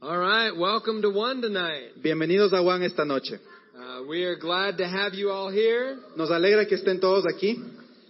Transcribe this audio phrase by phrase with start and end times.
[0.00, 2.00] All right, welcome to one tonight.
[2.00, 3.32] Bienvenidos a Juan esta noche.
[3.76, 5.98] Uh, we are glad to have you all here.
[6.16, 7.56] Nos alegra que estén todos aquí.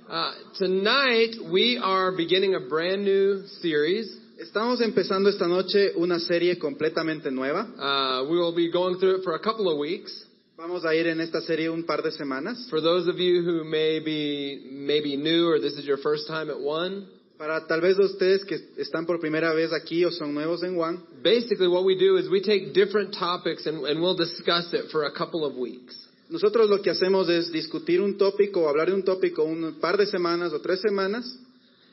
[0.06, 4.14] Uh, tonight we are beginning a brand new series.
[4.38, 7.60] Estamos empezando esta noche una serie completamente nueva.
[7.60, 10.26] Uh, we will be going through it for a couple of weeks.
[10.58, 12.68] Vamos a ir en esta serie un par de semanas.
[12.68, 16.50] For those of you who may be maybe new or this is your first time
[16.50, 17.08] at one,
[17.38, 20.74] Para tal vez de ustedes que están por primera vez aquí o son nuevos en
[20.74, 24.90] Juan, basically what we do is we take different topics and, and we'll discuss it
[24.90, 26.08] for a couple of weeks.
[26.30, 29.96] nosotros lo que hacemos es discutir un tópico o hablar de un tópico un par
[29.96, 31.38] de semanas o tres semanas.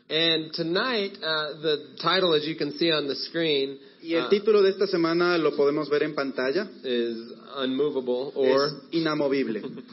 [0.08, 4.30] And tonight, uh, the title, as you can see on the screen, Y el uh,
[4.30, 6.68] título de esta semana lo podemos ver en pantalla.
[6.84, 9.62] is unmovable or Es inamovible.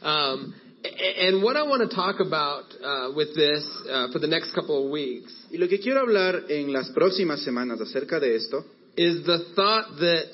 [0.00, 4.54] Um, and what I want to talk about uh, with this uh, for the next
[4.54, 8.64] couple of weeks Y lo que quiero hablar en las próximas semanas acerca de esto
[8.96, 10.30] is the thought that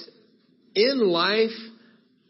[0.75, 1.55] in life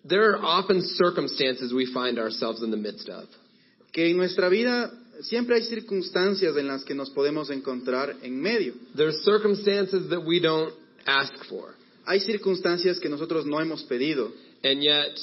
[0.04, 3.28] there are often circumstances we find ourselves in the midst of.
[3.92, 8.74] que en nuestra vida siempre hay circunstancias en las que nos podemos encontrar en medio.
[8.96, 10.74] There are circumstances that we don't
[11.06, 11.74] ask for,
[12.06, 14.30] Hay circunstancias que nosotros no hemos pedido
[14.62, 15.18] and yet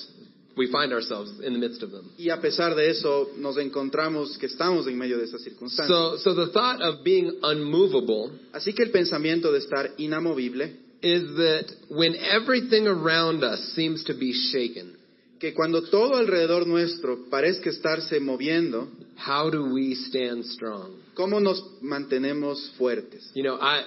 [0.58, 2.12] we find ourselves in the midst of them.
[2.18, 5.88] y a pesar de eso nos encontramos que estamos en medio de esas circunstancias.
[5.88, 11.24] So, so the thought of being unmovable Así que el pensamiento de estar inamovible, is
[11.36, 14.96] that when everything around us seems to be shaken,
[15.40, 21.02] que cuando todo alrededor nuestro parezca estarse moviendo, how do we stand strong?
[21.14, 23.30] ¿cómo nos mantenemos fuertes?
[23.34, 23.84] You know, I,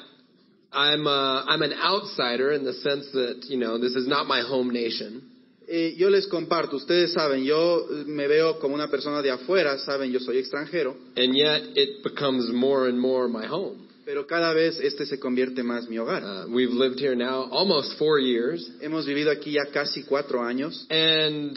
[0.73, 4.43] I'm, uh, I'm an outsider in the sense that, you know, this is not my
[4.43, 5.31] home nation.
[5.67, 10.13] Eh, yo les comparto, ustedes saben, yo me veo como una persona de afuera, saben,
[10.13, 13.79] yo soy extranjero, And yet it becomes more and more my home.
[14.05, 16.23] pero cada vez este se convierte más mi hogar.
[16.23, 20.87] Uh, we've lived here now almost four years, Hemos vivido aquí ya casi cuatro años
[20.91, 21.57] and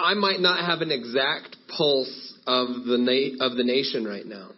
[0.00, 4.52] I might not have an exact pulse of the na- of the nation right now,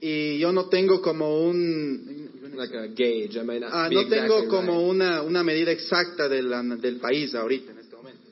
[0.00, 2.30] y yo no tengo como un...
[2.56, 3.36] like a gauge.
[3.38, 4.90] I might not Ah, be no exactly tengo como right.
[4.90, 7.72] una, una medida exacta de la- del país ahorita.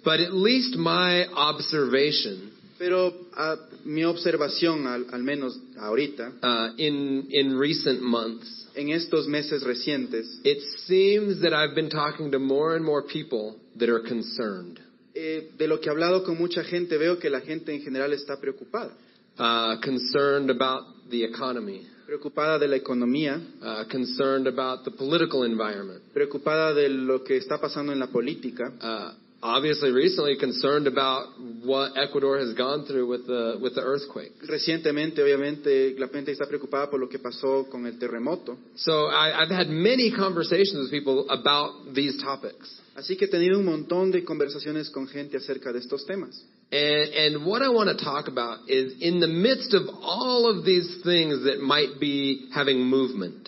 [0.09, 7.27] But at least my observation Pero ah, mi observación, al, al menos ahorita, uh, in
[7.31, 12.77] in recent months, en estos meses recientes, it seems that I've been talking to more
[12.77, 14.79] and more people that are concerned.
[15.15, 18.13] eh, de lo que he hablado con mucha gente, veo que la gente en general
[18.13, 18.93] está preocupada.
[19.41, 26.01] uh, concerned about the economy, Preocupada de la economía, uh, concerned about the political environment.
[26.15, 28.73] preocupada de lo que está pasando en la política.
[28.81, 31.26] Uh, obviously, recently concerned about
[31.65, 34.32] what Ecuador has gone through with the with the earthquake.
[34.49, 38.56] Recientemente, obviamente, la gente está preocupada por lo que pasó con el terremoto.
[38.76, 42.81] So I, I've had many conversations with people about these topics.
[42.97, 46.44] Así que he tenido un montón de conversaciones con gente acerca de estos temas.
[46.70, 50.66] And, and what I want to talk about is in the midst of all of
[50.66, 53.48] these things that might be having movement,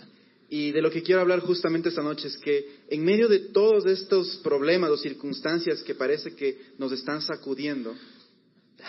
[0.50, 3.86] Y de lo que quiero hablar justamente esta noche es que en medio de todos
[3.86, 7.94] estos problemas o circunstancias que parece que nos están sacudiendo,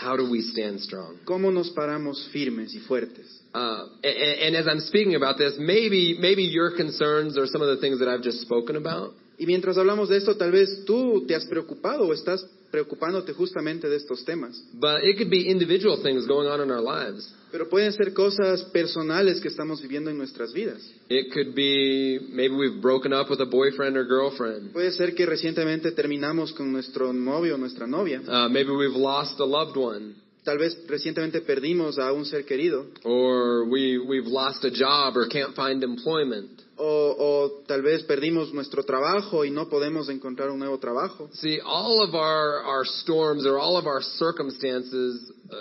[0.04, 1.18] how do we stand strong?
[1.24, 3.44] ¿cómo nos paramos firmes y fuertes?
[3.54, 7.68] Uh, and, and as I'm speaking about this, maybe maybe your concerns are some of
[7.68, 9.14] the things that I've just spoken about.
[9.38, 13.90] Y mientras hablamos de esto, tal vez tú te has preocupado o estás preocupándote justamente
[13.90, 14.62] de estos temas.
[14.74, 17.32] But it could be individual things going on in our lives.
[17.52, 20.82] Pero pueden ser cosas personales que estamos viviendo en nuestras vidas.
[21.10, 24.72] It could be maybe we've broken up with a boyfriend or girlfriend.
[24.72, 28.22] Puede ser que recientemente terminamos con nuestro novio o nuestra novia.
[28.22, 30.16] Uh, maybe we've lost a loved one.
[30.44, 32.88] Tal vez recientemente perdimos a un ser querido.
[33.04, 36.64] Or we, we've lost a job or can't find employment.
[36.84, 41.30] O, o tal vez perdimos nuestro trabajo y no podemos encontrar un nuevo trabajo.
[41.34, 45.56] See, all of our, our storms or all of our circumstances uh,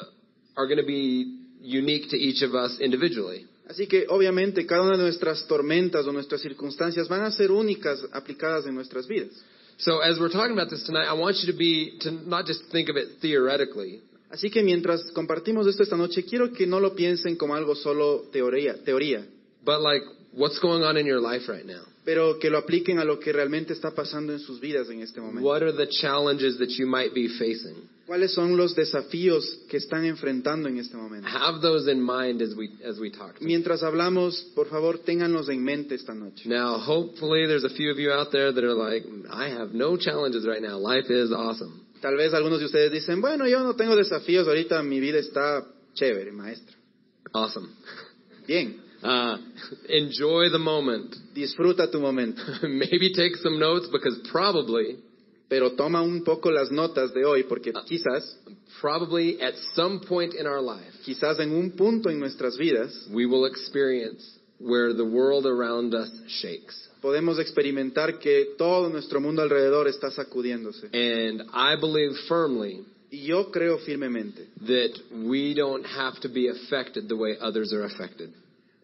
[0.56, 3.47] are going to be unique to each of us individually.
[3.69, 8.02] Así que obviamente cada una de nuestras tormentas o nuestras circunstancias van a ser únicas
[8.12, 9.31] aplicadas en nuestras vidas.
[9.76, 12.62] So as we're talking about this tonight, I want you to be, to not just
[12.72, 14.00] think of it theoretically,
[14.31, 18.28] Así que mientras compartimos esto esta noche, quiero que no lo piensen como algo solo
[18.32, 19.26] teoría, teoría,
[19.64, 21.82] but like what's going on in your life right now?
[22.05, 25.21] pero que lo apliquen a lo que realmente está pasando en sus vidas en este
[25.21, 25.47] momento.
[25.47, 27.88] What are the challenges that you might be facing?
[28.06, 31.29] ¿Cuáles son los desafíos que están enfrentando en este momento?
[31.29, 33.41] Have those in mind as we as we talk.
[33.41, 36.49] Mientras hablamos, por favor, ténganlos en mente esta noche.
[36.49, 39.97] Now, hopefully, there's a few of you out there that are like, I have no
[39.97, 40.79] challenges right now.
[40.79, 41.87] Life is awesome.
[42.00, 45.65] Tal vez algunos de ustedes dicen, bueno, yo no tengo desafíos, ahorita mi vida está
[45.94, 46.75] chévere, maestra.
[47.32, 47.69] Awesome.
[48.49, 48.89] Bien.
[49.02, 49.38] Uh,
[49.88, 51.14] enjoy the moment.
[51.35, 52.43] Disfruta tu momento.
[52.69, 54.99] Maybe take some notes because probably,
[55.49, 58.37] Pero toma un poco las notas de hoy porque quizás,
[58.81, 63.26] probably at some point in our life, quizás en un punto en nuestras vidas we
[63.26, 64.23] will experience
[64.61, 66.88] where the world around us shakes.
[67.03, 70.87] podemos experimentar que todo nuestro mundo alrededor está sacudiéndose.
[70.93, 74.46] And I believe firmly Y yo creo firmemente.
[74.69, 74.93] that
[75.26, 78.31] we don't have to be affected the way others are affected.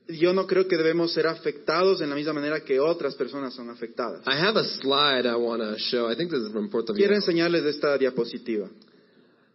[0.09, 3.69] Yo no creo que debemos ser afectados en la misma manera que otras personas son
[3.71, 4.23] afectadas.
[4.27, 6.09] I have a slide I want to show.
[6.09, 7.25] I think this is from Puerto Quiero Viejo.
[7.27, 8.69] enseñarles esta diapositiva.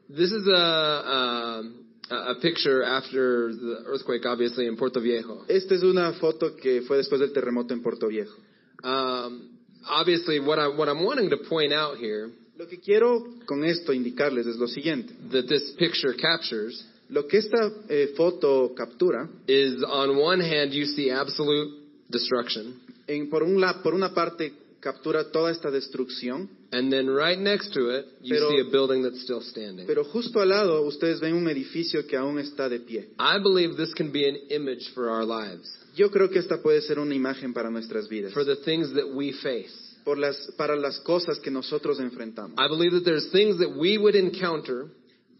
[0.10, 1.64] This is a,
[2.10, 5.46] a, a picture after the earthquake, obviously, in Puerto Viejo.
[5.48, 8.36] Esta es una foto que fue después del terremoto en Puerto Viejo.
[8.84, 9.52] Um,
[9.88, 13.94] obviously, what, I, what I'm wanting to point out here Lo que quiero con esto
[13.94, 15.14] indicarles es lo siguiente.
[15.32, 20.86] that this picture captures Lo que esta eh, foto captura, is on one hand, you
[20.86, 21.70] see absolute
[22.10, 22.74] destruction,
[23.08, 27.72] en- por, un la- por una parte captura toda esta destrucción, and then right next
[27.74, 29.86] to it, you Pero- see a building that's still standing.
[29.86, 33.10] pero justo al lado ustedes ven un edificio que aún está de pie.
[33.20, 36.82] I believe this can be an image for our lives, Yo creo que esta puede
[36.82, 39.70] ser una imagen para nuestras vidas, for the things that we face.
[40.06, 42.58] por las, para las cosas que nosotros enfrentamos.
[42.58, 44.88] I believe that there's things that we would encounter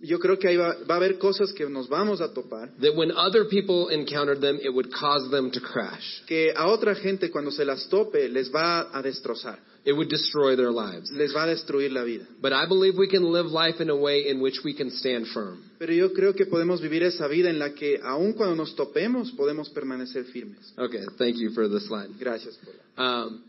[0.04, 2.96] Yo creo que ahí va, va a haber cosas que nos vamos a topar, that
[2.96, 6.24] when other people encountered them, it would cause them to crash.
[6.28, 10.56] que a otra gente cuando se las tope les va a destrozar, It would destroy
[10.56, 11.12] their lives.
[11.12, 12.26] les va a destruir la vida.
[12.42, 15.28] But I believe we can live life in a way in which we can stand
[15.34, 15.60] firm.
[15.80, 19.32] Pero yo creo que podemos vivir esa vida en la que aun cuando nos topemos
[19.32, 20.74] podemos permanecer firmes.
[20.78, 22.10] Okay, thank you for the slide.
[22.20, 22.58] Gracias.
[22.58, 23.44] por Um,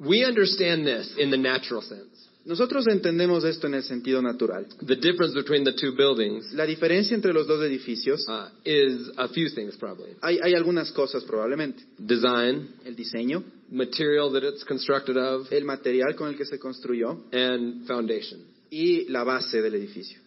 [0.00, 2.28] we understand this in the natural sense.
[2.46, 4.66] Nosotros entendemos esto en el sentido natural.
[4.86, 9.28] The difference between the two buildings La diferencia entre los dos edificios, uh, is a
[9.28, 10.14] few things probably.
[10.20, 11.82] hay, hay algunas cosas probablemente.
[11.98, 17.24] Design, El diseño, material that it's constructed of, el material con el que se construyó
[17.32, 18.40] and foundation.
[18.70, 20.18] y la base del edificio.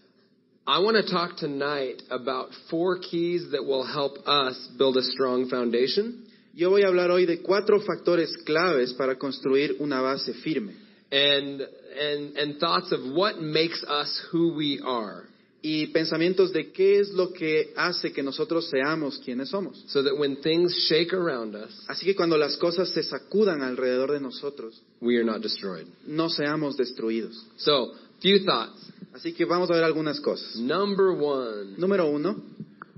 [0.66, 5.48] I want to talk tonight about four keys that will help us build a strong
[5.50, 6.26] foundation
[6.58, 10.74] Yo voy a hablar hoy de cuatro factores claves para construir una base firme
[11.12, 11.62] and,
[11.98, 15.24] and, and thoughts of what makes us who we are
[15.64, 19.84] y pensamientos de qué es lo que hace que nosotros seamos quienes somos.
[19.88, 24.12] so that when things shake around us, Así que cuando las cosas se sacudan alrededor
[24.12, 25.88] de nosotros, we are not destroyed.
[26.06, 27.44] no seamos destruidos.
[27.58, 27.92] So,
[28.22, 28.92] few thoughts.
[29.14, 30.56] Así que vamos a ver algunas cosas.
[30.58, 32.36] Number one, Número uno,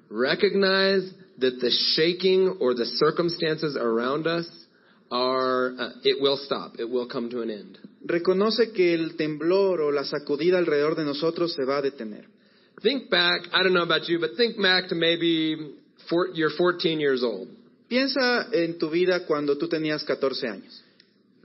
[0.09, 1.09] recognize
[1.39, 4.45] that the shaking or the circumstances around us
[5.11, 6.73] are, uh, it will stop.
[6.79, 7.77] It will come to an end.
[8.03, 12.25] reconoce que el temblor o la sacudida alrededor de nosotros se va a detener.
[12.81, 15.75] Think back, I don't know about you, but think back to maybe
[16.09, 17.49] four, you're 14 years old.
[17.89, 20.81] Piensa en tu vida cuando tú tenías 14 años.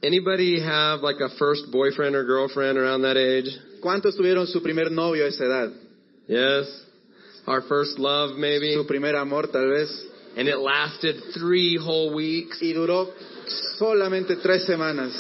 [0.02, 3.49] Anybody have like a first boyfriend or girlfriend around that age?
[3.81, 5.72] ¿Cuántos tuvieron su primer novio a esa edad?
[6.28, 6.66] Yes?
[7.46, 8.75] Our first love maybe?
[8.75, 9.88] Su primer amor tal vez.
[10.37, 12.61] And it lasted three whole weeks.
[12.61, 13.08] Y duró
[13.79, 15.12] solamente tres semanas.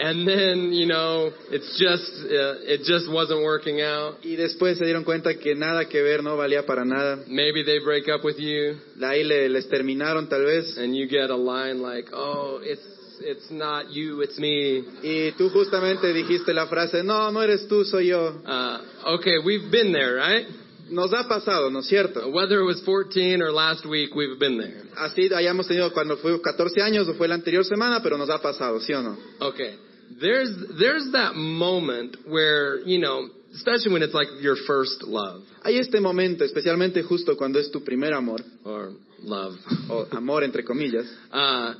[0.00, 4.18] And then, you know, it's just, uh, it just wasn't working out.
[4.22, 7.18] Y después se dieron cuenta que nada que ver, no valía para nada.
[7.26, 10.78] Maybe they break up with you Ahí le- les terminaron tal vez.
[10.78, 12.80] and you get a line like, oh, it's,
[13.22, 14.84] it's not you, it's me.
[15.02, 18.40] Y tú justamente dijiste la frase, no, no eres tú, soy yo.
[18.46, 18.78] Uh,
[19.16, 20.46] okay, we've been there, right?
[20.90, 22.28] Nos ha pasado, ¿no es cierto?
[22.28, 24.82] Whether it was 14 or last week, we've been there.
[24.96, 28.40] Así hayamos tenido cuando fue 14 años o fue la anterior semana, pero nos ha
[28.40, 29.16] pasado, ¿sí o no?
[29.40, 29.76] Okay.
[30.20, 35.78] There's there's that moment where, you know, especially when it's like your first love Hay
[35.78, 38.92] este momento, especialmente justo cuando es tu primer amor, or
[39.22, 39.54] love.
[39.90, 41.74] o amor entre comillas, Uh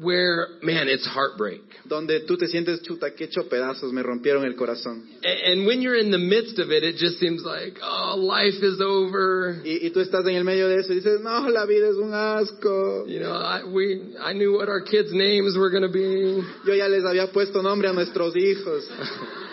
[0.00, 1.62] where man, it's heartbreak.
[1.84, 5.04] donde tú te sientes chuta, que hecho pedazos, me rompieron el corazón.
[5.24, 8.80] And when you're in the midst of it, it just seems like, oh, life is
[8.80, 9.60] over.
[9.64, 11.96] Y, y tú estás en el medio de eso y dices, no, la vida es
[11.96, 13.06] un asco.
[13.08, 16.42] You know, I we I knew what our kids' names were going to be.
[16.64, 18.88] Yo ya les había puesto nombre a nuestros hijos.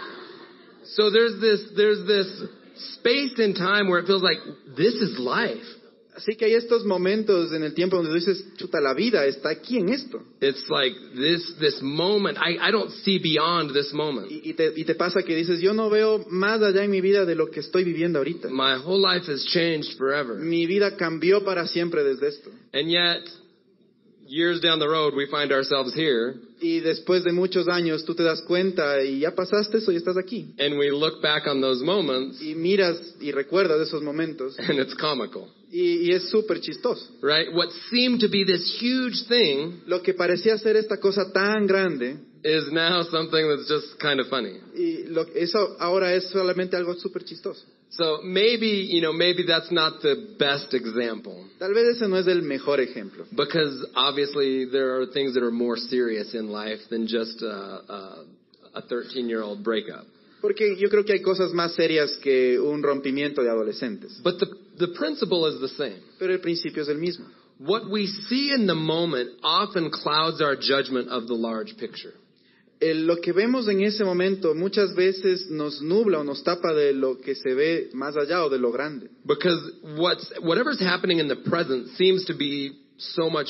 [0.96, 2.28] So there's this there's this
[2.96, 4.38] space in time where it feels like
[4.76, 5.66] this is life.
[6.18, 9.78] Así que hay estos momentos en el tiempo donde dices, chuta, la vida está aquí
[9.78, 10.20] en esto.
[10.42, 12.40] It's like this this moment.
[12.40, 14.32] I, I don't see beyond this moment.
[14.32, 17.02] Y, y te, y te pasa que dices, yo no veo más allá en mi
[17.02, 18.50] vida de lo que estoy viviendo ahorita.
[18.50, 20.38] My whole life has changed forever.
[20.40, 22.50] Mi vida cambió para siempre desde esto.
[22.74, 23.24] And yet
[24.28, 28.24] years down the road, we find ourselves here, Y después de muchos años tú te
[28.24, 30.54] das cuenta y ya pasaste eso y estás aquí.
[30.58, 34.96] and we look back on those moments, Y miras y recuerdas esos momentos and it's
[34.96, 37.06] comical, y, y es súper chistoso.
[37.22, 37.54] right?
[37.54, 42.18] What seemed to be this huge thing Lo que parecía ser esta cosa tan grande
[42.44, 44.60] is now something that's just kind of funny.
[44.76, 47.66] y lo, eso ahora es solamente algo súper chistoso.
[47.90, 51.46] So maybe, you know, maybe that's not the best example.
[51.58, 53.26] Tal vez ese no es el mejor ejemplo.
[53.32, 58.26] Because obviously there are things that are more serious in life than just a
[58.90, 60.06] 13 year old breakup.
[60.42, 64.20] Porque yo creo que hay cosas más serias que un rompimiento de adolescentes.
[64.22, 66.02] But the, the principle is the same.
[66.20, 67.26] Pero el principio es el mismo.
[67.60, 72.14] What we see in the moment often clouds our judgment of the large picture.
[72.80, 76.94] El- lo que vemos en ese momento muchas veces nos nubla o nos tapa de
[76.94, 79.10] lo que se ve más allá o de lo grande.
[79.26, 79.60] Because
[79.98, 83.48] what's, whatever's happening in the present seems to be so much,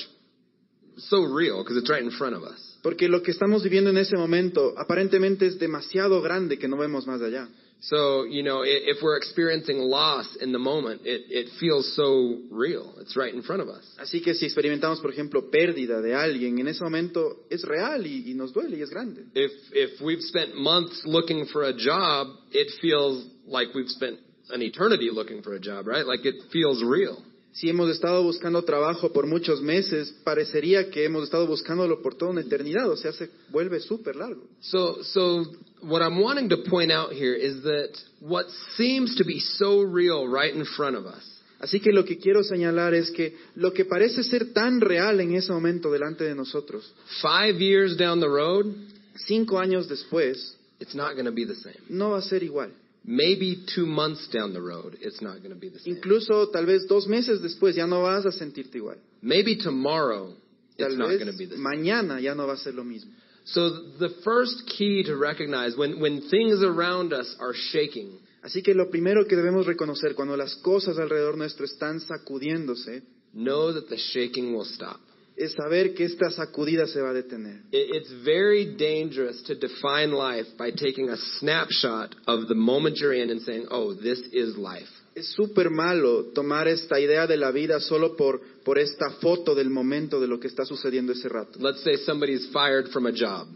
[0.98, 2.78] so real because it's right in front of us.
[2.82, 7.06] Porque lo que estamos viviendo en ese momento aparentemente es demasiado grande que no vemos
[7.06, 7.50] más allá.
[7.80, 12.96] So, you know, if we're experiencing loss in the moment, it, it feels so real.
[13.00, 13.86] It's right in front of us.
[14.02, 18.32] Así que si experimentamos, por ejemplo, pérdida de alguien, en ese momento es real y,
[18.32, 19.26] y nos duele y es grande.
[19.36, 24.20] If, if we've spent months looking for a job, it feels like we've spent
[24.50, 26.06] an eternity looking for a job, right?
[26.06, 27.22] Like it feels real.
[27.58, 32.32] Si hemos estado buscando trabajo por muchos meses, parecería que hemos estado buscándolo por toda
[32.32, 34.44] una eternidad, o sea, se vuelve súper largo.
[34.62, 35.44] So, so
[35.82, 38.46] what I'm wanting to point out here is that what
[38.76, 42.44] seems to be so real right in front of us Así que lo que quiero
[42.44, 46.94] señalar es que lo que parece ser tan real en ese momento delante de nosotros,
[47.22, 48.68] five years down the road,
[49.16, 51.78] cinco años después, it's not going to be the same.
[51.90, 52.72] no va a ser igual.
[53.10, 55.96] Maybe two months down the road, it's not going to be the same.
[55.96, 58.98] Incluso tal vez dos meses después ya no vas a sentirte igual.
[59.22, 60.34] Maybe tomorrow,
[60.78, 61.64] it's not vez going to be the same.
[61.64, 63.12] mañana ya no va a ser lo mismo.
[63.46, 68.74] So the first key to recognize when, when things around us are shaking Así que
[68.74, 73.98] lo primero que debemos reconocer cuando las cosas alrededor nuestro están sacudiéndose know that the
[73.98, 75.02] shaking will stop.
[75.38, 77.62] Es saber que esta sacudida se va a detener.
[77.72, 83.14] It- It's very dangerous to define life by taking a snapshot of the moment you're
[83.14, 84.90] in and saying, oh, this is life.
[85.16, 89.70] Es súper malo tomar esta idea de la vida solo por, por esta foto del
[89.70, 91.58] momento de lo que está sucediendo ese rato.
[91.60, 93.48] Let's say somebody's fired from a job.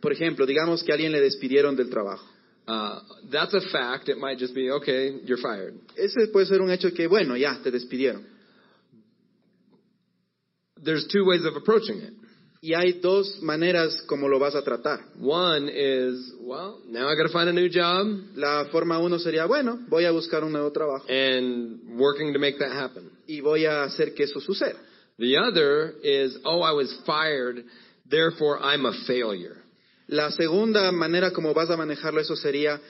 [0.00, 2.24] Por ejemplo, digamos que a alguien le despidieron del trabajo.
[2.68, 3.00] Uh,
[3.30, 4.08] that's a fact.
[4.08, 5.74] It might just be, okay, you're fired.
[5.96, 8.24] Ese puede ser un hecho que, bueno, ya, te despidieron.
[10.82, 12.12] There's two ways of approaching it.
[12.64, 15.00] Y hay dos maneras como lo vas a tratar.
[15.18, 19.46] One is, well, now I got to find a new job La forma uno sería,
[19.46, 23.10] bueno, voy a buscar un nuevo trabajo and working to make that happen.
[23.26, 24.78] y voy a hacer que eso suceda.
[25.18, 27.64] The other is, oh, I was fired,
[28.08, 29.56] therefore I'm a failure.
[30.06, 32.80] La segunda manera como vas a manejarlo eso sería,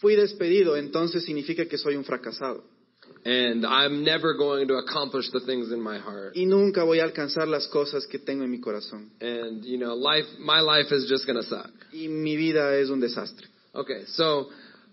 [0.00, 2.64] fui despedido, entonces significa que soy un fracasado.
[3.24, 6.34] And I'm never going to accomplish the things in my heart.
[6.34, 9.10] Y nunca voy a alcanzar las cosas que tengo en mi corazón.
[9.20, 11.70] And, you know, life, my life is just going to suck.
[11.92, 13.46] Y mi vida es un desastre.
[13.74, 14.48] Okay, so,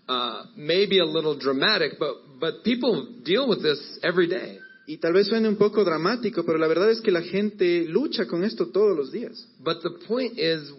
[0.08, 4.58] uh, maybe a little dramatic, but, but people deal with this every day.
[4.86, 8.26] Y tal vez suene un poco dramático, pero la verdad es que la gente lucha
[8.26, 9.46] con esto todos los días.
[9.62, 10.72] But the point is,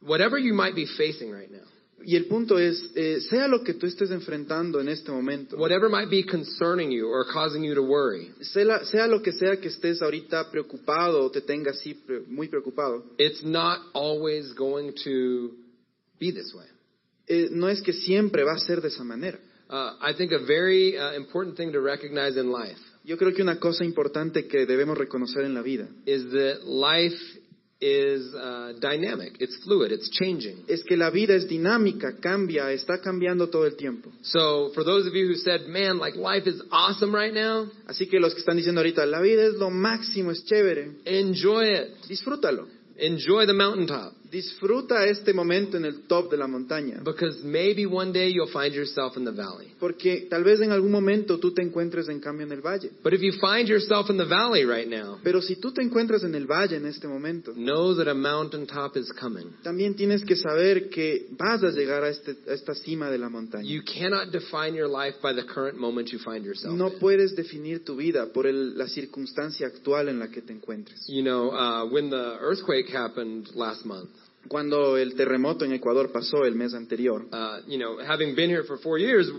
[0.00, 1.66] whatever you might be facing right now,
[2.04, 5.88] Y el punto es, eh, sea lo que tú estés enfrentando en este momento, whatever
[5.90, 9.56] might be concerning you or causing you to worry, sea, la- sea lo que sea
[9.56, 14.92] que estés ahorita preocupado o te tenga así pre- muy preocupado, it's not always going
[15.04, 15.50] to
[16.20, 16.66] be this way.
[17.28, 19.40] eh, no es que siempre va a ser de esa manera.
[19.68, 23.42] Uh, I think a very uh, important thing to recognize in life Yo creo que
[23.42, 27.16] una cosa importante que debemos reconocer en la vida is that life
[27.80, 30.64] is uh, dynamic, it's fluid, it's changing.
[30.68, 34.10] es que la vida es dinámica, cambia, está cambiando todo el tiempo.
[34.22, 38.08] So, for those of you who said, man, like life is awesome right now, Así
[38.08, 41.88] que los que están diciendo ahorita, la vida es lo máximo, es chévere, enjoy it.
[42.08, 42.66] disfrútalo.
[42.98, 44.14] Enjoy the mountaintop.
[44.30, 47.00] Disfruta este momento en el top de la montaña.
[47.04, 49.72] Because maybe one day you'll find yourself in the valley.
[49.78, 52.90] Porque tal vez en algún momento tú te encuentres en cambio en el valle.
[53.02, 56.24] But if you find yourself in the valley right now, Pero si tú te encuentras
[56.24, 59.46] en el valle en este momento, know that a mountaintop is coming.
[59.62, 63.28] también tienes que saber que vas a llegar a, este- a esta cima de la
[63.28, 63.64] montaña.
[63.68, 66.98] You cannot define your life by the current moment you find yourself No in.
[66.98, 71.04] puedes definir tu vida por el- la circunstancia actual en la que te encuentres.
[71.08, 74.10] You know, uh, when the earthquake happened last month,
[74.48, 78.64] Cuando el terremoto en Ecuador pasó el mes anterior, uh, you know, having been here
[78.64, 79.30] for four years,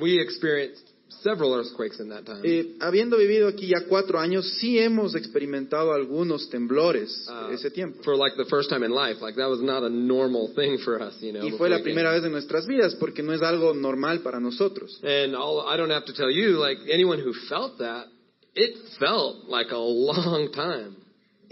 [0.00, 0.90] we experienced
[1.22, 2.40] several earthquakes in that time.
[2.42, 8.02] Eh, habiendo vivido aquí ya cuatro años, sí hemos experimentado algunos temblores Uh, ese tiempo.
[8.02, 11.00] for like the first time in life, like that was not a normal thing for
[11.00, 11.44] us, you know.
[11.46, 14.98] Y fue la primera vez en nuestras vidas porque no es algo normal para nosotros.
[15.02, 18.06] And all, I don't have to tell you, like anyone who felt that,
[18.54, 20.96] it felt like a long time.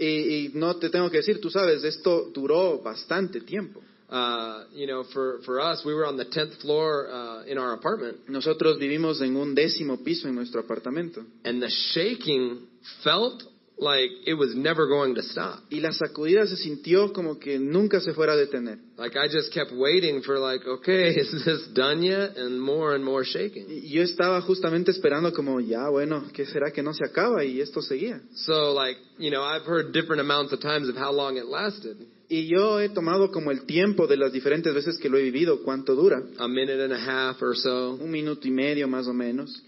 [0.03, 3.81] Y, y no te tengo que decir, tú sabes, esto duró bastante tiempo.
[4.09, 7.73] Uh, you know, for, for us, we were on the 10th floor uh, in our
[7.73, 11.23] apartment, Nosotros vivimos en un décimo piso en nuestro apartamento.
[11.45, 12.67] and the shaking
[13.03, 13.41] felt
[13.77, 15.63] like it was never going to stop.
[15.69, 18.79] Y la sacudida se sintió como que nunca se fuera a detener.
[18.97, 22.37] Like I just kept waiting for like, okay, is this done yet?
[22.37, 23.65] And more and more shaking.
[23.69, 27.43] Y yo estaba justamente esperando como, ya, bueno, ¿qué será que no se acaba?
[27.43, 28.21] Y esto seguía.
[28.35, 31.97] So like, you know, I've heard different amounts of times of how long it lasted.
[32.29, 35.61] Y yo he tomado como el tiempo de las diferentes veces que lo he vivido,
[35.63, 36.23] cuánto dura.
[36.39, 37.97] A minute and a half or so.
[37.99, 39.61] Un minuto y medio más o menos.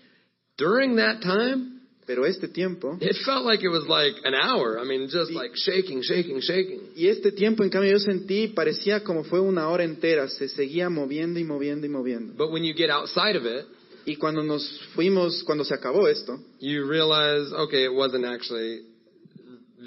[0.58, 1.75] During that time,
[2.06, 4.80] Pero este tiempo, it felt like it was like an hour.
[4.80, 6.92] I mean, just like shaking, shaking, shaking.
[6.96, 10.90] y este tiempo en cambio yo sentí, parecía como fue una hora entera, se seguía
[10.90, 12.34] moviendo y moviendo y moviendo.
[12.38, 13.66] But when you get outside of it,
[14.08, 18.84] Y cuando nos fuimos, cuando se acabó esto, you realize, okay, it wasn't actually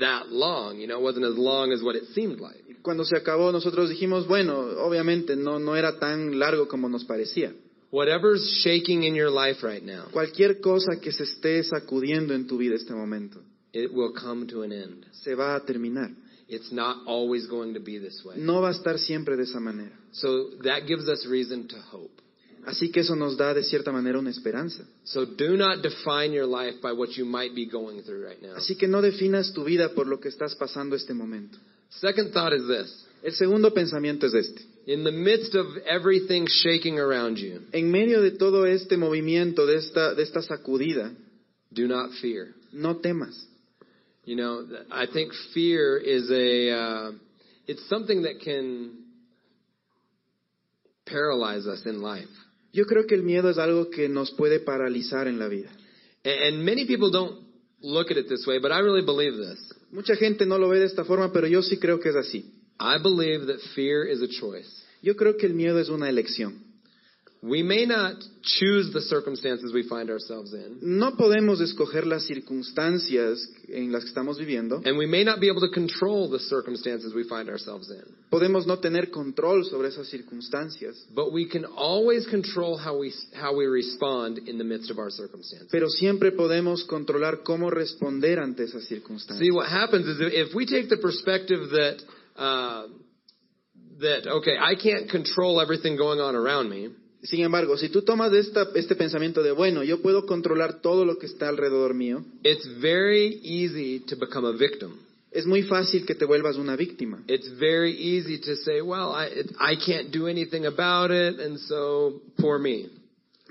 [0.00, 0.80] that long.
[0.80, 2.64] You know, it wasn't as long as what it seemed like.
[2.82, 7.52] cuando se acabó nosotros dijimos, bueno, obviamente no, no era tan largo como nos parecía.
[7.90, 12.58] Whatever's shaking in your life right now, Cualquier cosa que se esté sacudiendo en tu
[12.58, 13.40] vida este momento,
[13.72, 15.06] it will come to an end.
[15.12, 16.10] se va a terminar.
[16.48, 18.36] It's not always going to be this way.
[18.38, 19.92] No va a estar siempre de esa manera.
[20.12, 22.22] So that gives us reason to hope.
[22.66, 24.84] Así que eso nos da de cierta manera una esperanza.
[25.04, 28.56] So do not define your life by what you might be going through right now.
[28.56, 31.58] Así que no definas tu vida por lo que estás pasando este momento.
[31.90, 33.06] Second thought is this.
[33.22, 34.62] El segundo pensamiento es este.
[34.88, 39.76] In the midst of everything shaking around you, En medio de todo este movimiento, de
[39.76, 41.14] esta, de esta sacudida,
[41.70, 42.54] do not fear.
[42.72, 43.38] no temas.
[44.24, 47.12] You know, I think fear is a, uh,
[47.66, 49.04] it's something that can
[51.06, 52.28] paralyze us in life.
[52.72, 55.68] Yo creo que el miedo es algo que nos puede paralizar en la vida.
[56.24, 57.44] And, and many people don't
[57.82, 59.58] look at it this way, but I really believe this.
[59.92, 62.54] Mucha gente no lo ve de esta forma, pero yo sí creo que es así.
[62.80, 64.70] I believe that fear is a choice.
[65.02, 66.66] Yo creo que el miedo es una elección.
[67.40, 73.48] We may not choose the circumstances we find ourselves in, No podemos escoger las circunstancias
[73.68, 74.82] en las que estamos viviendo.
[74.84, 78.02] and we may not be able to control the circumstances we find ourselves in.
[78.28, 80.96] Podemos no tener control sobre esas circunstancias.
[81.14, 85.12] But we can always control how we, how we respond in the midst of our
[85.12, 85.68] circumstances.
[85.70, 90.88] Pero siempre podemos controlar cómo responder ante esas See, what happens is if we take
[90.88, 92.02] the perspective that,
[92.36, 92.88] uh,
[94.00, 96.90] that, okay, I can't control everything going on around me,
[97.24, 101.18] Sin embargo, si tú tomas esta- este pensamiento de, bueno, yo puedo controlar todo lo
[101.18, 104.92] que está alrededor mío, it's very easy to become a victim.
[105.32, 107.22] es muy fácil que te vuelvas una víctima.
[107.26, 111.58] It's very easy to say, well, I, it, I can't do anything about it, and
[111.58, 112.88] so poor me.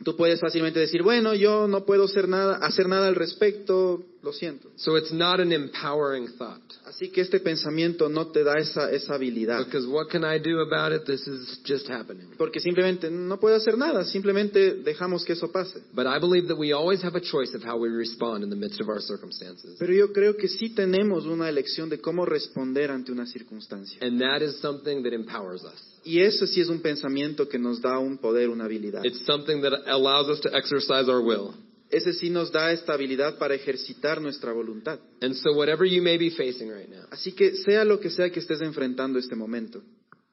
[0.03, 4.31] Tú puedes fácilmente decir, bueno, yo no puedo hacer nada, hacer nada al respecto, lo
[4.31, 4.69] siento.
[4.75, 6.61] So it's not an empowering thought.
[6.85, 9.65] Así que este pensamiento no te da esa, esa habilidad.
[9.65, 11.05] Because what can I do about it?
[11.05, 12.27] This is just happening.
[12.37, 15.81] Porque simplemente no puedo hacer nada, simplemente dejamos que eso pase.
[15.93, 18.55] But I believe that we always have a choice of how we respond in the
[18.55, 19.77] midst of our circumstances.
[19.79, 23.99] Pero yo creo que sí tenemos una elección de cómo responder ante una circunstancia.
[24.01, 25.96] And that is something that empowers us.
[26.07, 29.03] Y eso sí es un pensamiento que nos da un poder, una habilidad.
[29.03, 31.53] It's something that allows us to exercise our will.
[31.89, 34.99] Ese sí nos da esta habilidad para ejercitar nuestra voluntad.
[35.21, 38.29] And so whatever you may be facing right now, Así que sea lo que sea
[38.29, 39.81] que estés enfrentando este momento,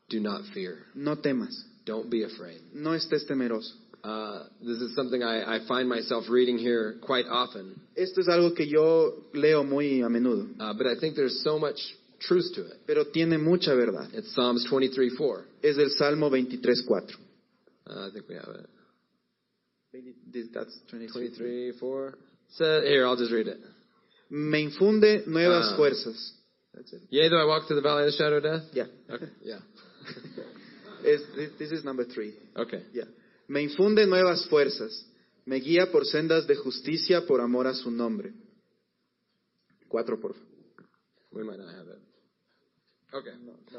[0.09, 0.77] do not fear.
[0.95, 2.61] no temas, Don't be afraid.
[2.73, 3.75] no estés temeroso.
[4.05, 8.53] Uh, this is something I, I find myself reading here quite often, Esto es algo
[8.55, 11.79] que yo leo muy a menudo, uh, but I think there's so much
[12.27, 12.81] truth to it.
[12.87, 14.09] pero tiene mucha verdad.
[14.15, 15.45] It's Psalms 23:4.
[15.63, 17.19] Es del Salmo 23.4.
[17.87, 18.67] Uh, I think we have it.
[20.53, 21.73] That's 23.
[21.73, 22.15] 23:4.
[22.57, 23.59] So, here, I'll just read it.
[24.31, 25.77] Me infunde nuevas Ah.
[25.77, 26.35] fuerzas.
[26.73, 27.03] That's it.
[27.11, 28.65] Yea, though I walk through the valley of the shadow of death.
[28.73, 28.87] Yeah.
[29.09, 29.29] Okay.
[29.43, 29.61] Yeah.
[31.59, 32.35] This is number three.
[32.57, 32.83] Okay.
[32.95, 33.05] Yeah.
[33.47, 35.05] Me infunde nuevas fuerzas.
[35.45, 38.33] Me guía por sendas de justicia por amor a su nombre.
[39.89, 40.49] Cuatro, por favor.
[41.33, 41.99] We might not have it.
[43.15, 43.31] Okay.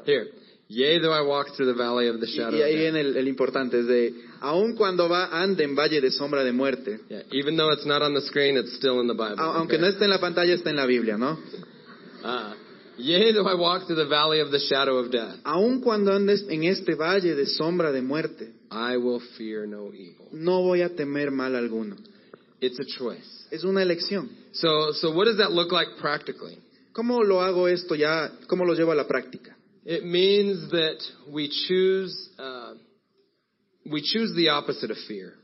[0.06, 0.26] Here.
[0.68, 2.92] Yea, though I walk through the valley of the Y, shadow y ahí of death.
[2.94, 6.52] viene el, el importante, es de, aun cuando va, ande en valle de sombra de
[6.52, 9.36] muerte, Yeah, even though it's not on the screen, it's still in the Bible.
[9.38, 9.94] a- aunque no okay?
[9.94, 11.38] esté en la pantalla, está en la Biblia, ¿no?
[12.24, 12.54] Uh,
[12.98, 16.44] yea, though I walk through the valley of the shadow of death, Aun cuando andes
[16.48, 20.26] en este valle de sombra de muerte, I will fear no evil.
[20.32, 21.94] no voy a temer mal alguno.
[22.60, 23.46] It's a choice.
[23.52, 24.28] Es una elección.
[24.52, 26.58] So, so what does that look like practically?
[26.96, 28.32] ¿Cómo lo hago esto ya?
[28.48, 29.54] ¿Cómo lo llevo a la práctica?
[29.84, 30.96] It means that
[31.30, 32.74] we choose, uh,
[33.84, 35.34] we choose the opposite of fear,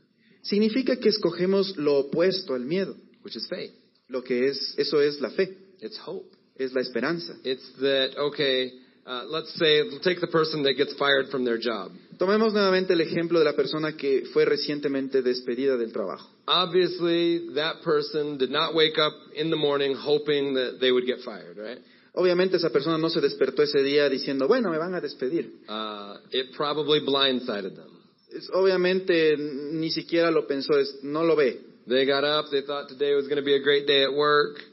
[0.41, 2.95] Significa que escogemos lo opuesto al miedo.
[3.23, 3.71] which is faith.
[4.09, 6.25] Lo que es, eso es la fe, It's hope.
[6.57, 7.35] es la esperanza.
[7.43, 8.71] It's that, okay,
[9.05, 11.91] uh, let's say, take the person that gets fired from their job.
[12.17, 16.29] Tomemos nuevamente el ejemplo de la persona que fue recientemente despedida del trabajo.
[16.47, 21.19] Obviously, that person did not wake up in the morning hoping that they would get
[21.25, 21.79] fired, right?
[22.15, 25.51] Obviamente esa persona no se despertó ese día diciendo, bueno, me van a despedir.
[25.67, 27.89] Uh, it probably blindsided them.
[28.31, 31.59] Es- obviamente ni siquiera lo pensó, es- no lo ve.
[31.87, 34.63] They got up, they thought today was going to be a great day at work.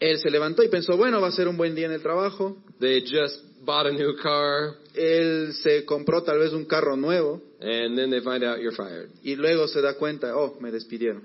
[0.00, 2.56] Él se levantó y pensó, bueno, va a ser un buen día en el trabajo.
[2.80, 7.96] They just bought a new car, Él se compró tal vez un carro nuevo and
[7.96, 9.10] then they find out you're fired.
[9.22, 11.22] y luego se da cuenta, oh, me despidieron.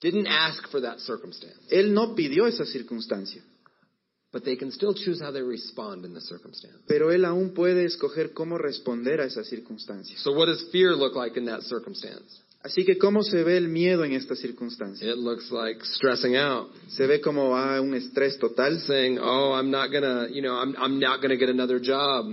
[0.00, 1.58] Didn't ask for that circumstance.
[1.70, 3.42] Él no pidió esa circunstancia,
[4.30, 6.76] But they can still choose how they respond in the circumstance.
[6.86, 10.16] pero él aún puede escoger cómo responder a esa circunstancia.
[10.18, 12.42] So what does fear look like in that circumstance?
[12.62, 15.08] Así que, ¿cómo se ve el miedo en esta circunstancia?
[15.08, 19.70] It looks like stressing out, Se ve como ah, un estrés total, saying, "Oh, I'm
[19.70, 22.26] not gonna, you know, I'm I'm not gonna get another job.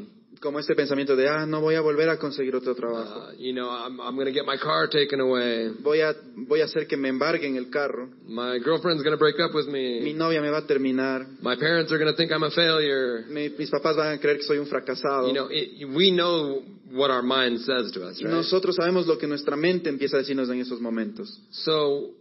[0.45, 3.31] Como este pensamiento de, ah, no voy a volver a conseguir otro trabajo.
[3.31, 5.71] Uh, you know, I'm I'm gonna get my car taken away.
[5.81, 6.15] Voy a,
[6.47, 8.10] voy a hacer que me embarguen el carro.
[8.27, 10.13] My girlfriend's gonna break up with Mi me.
[10.13, 11.25] novia me va a terminar.
[11.41, 14.43] My parents are gonna think I'm a failure." Mi- mis papás van a creer que
[14.43, 15.27] soy un fracasado.
[15.27, 18.31] You know, it, we know what our mind says to us, right?
[18.31, 21.41] Nosotros sabemos lo que nuestra mente empieza a decirnos en esos momentos.
[21.51, 22.12] So,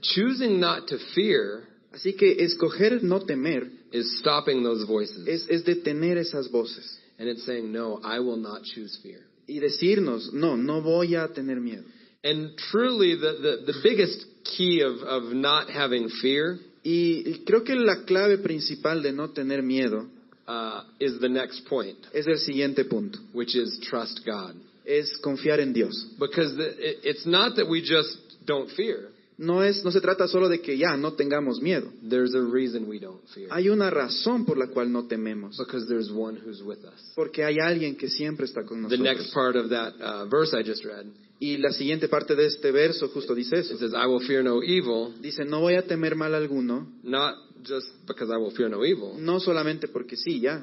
[0.00, 5.26] choosing not to fear Así que escoger no temer is stopping those voices.
[5.26, 9.20] es, es detener esas voces And it's saying, no, I will not choose fear.
[9.46, 11.84] y decirnos, no, no voy a tener miedo.
[12.24, 14.24] And truly, the, the, the biggest
[14.56, 19.62] key of, of not having fear Y, creo que la clave principal de no tener
[19.62, 20.08] miedo
[20.46, 24.54] uh, is the next point, es el siguiente punto, which is trust God.
[24.86, 26.06] es confiar en Dios.
[26.18, 29.08] Because the, it, it's not that we just don't fear.
[29.42, 31.90] No, es, no se trata solo de que ya no tengamos miedo.
[32.06, 33.48] There's a reason we don't fear.
[33.50, 37.12] Hay una razón por la cual no tememos, Because there's one who's with us.
[37.16, 39.32] porque hay alguien que siempre está con The next nosotros.
[39.34, 41.06] part of that uh, verse I just read,
[41.38, 43.72] Y la siguiente parte de este verso justo dice eso.
[43.72, 47.34] it says, I will fear no evil, Dice, no voy a temer mal alguno, not
[47.64, 50.62] just because I will fear no evil, no solamente porque sí, ya,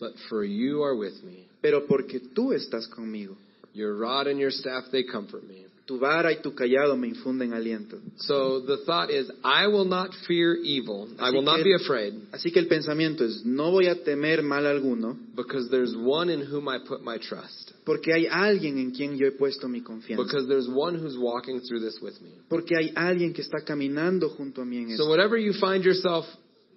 [0.00, 1.46] but for you are with me.
[1.62, 3.36] pero porque tú estás conmigo.
[3.72, 5.64] Your rod and your staff, they comfort me.
[5.90, 7.98] Tu vara y tu callado me infunden aliento.
[8.18, 11.08] So the thought is, I will not fear evil.
[11.18, 14.66] I will not be afraid Así que el pensamiento es, no voy a temer mal
[14.66, 17.72] alguno, because there's one in whom I put my trust.
[17.84, 20.22] porque hay alguien en quien yo he puesto mi confianza.
[20.22, 22.30] Because there's one who's walking through this with me.
[22.48, 25.08] Porque hay alguien que está caminando junto a mí en So eso.
[25.10, 26.24] whatever you find yourself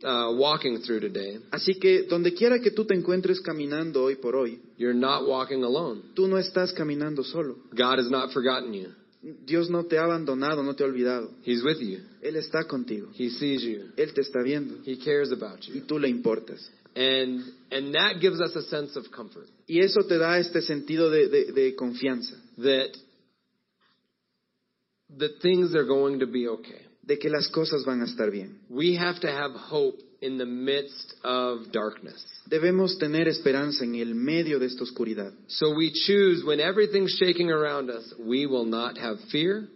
[0.04, 4.36] uh, walking through today, Así que donde quiera que tú te encuentres caminando hoy por
[4.36, 6.02] hoy, you're not walking alone.
[6.16, 7.58] tú no estás caminando solo.
[7.78, 8.88] God has not forgotten you.
[9.46, 11.32] Dios no te ha abandonado, no te ha olvidado.
[11.46, 12.00] He's with you.
[12.22, 13.10] Él está contigo.
[13.18, 13.92] He sees you.
[13.96, 15.82] Él te está viendo He cares about y you.
[15.86, 16.70] tú le importas.
[16.96, 21.10] And and that gives us a sense of comfort Y eso te da este sentido
[21.10, 22.92] de, de- de confianza, that
[25.18, 26.82] that things are going to be okay.
[27.02, 28.60] de que las cosas van a estar bien.
[28.70, 32.24] We have to have hope in the midst of darkness.
[32.50, 35.34] Debemos tener esperanza en el medio de esta oscuridad.
[35.48, 39.68] So we choose when everything's shaking around us, we will not have fear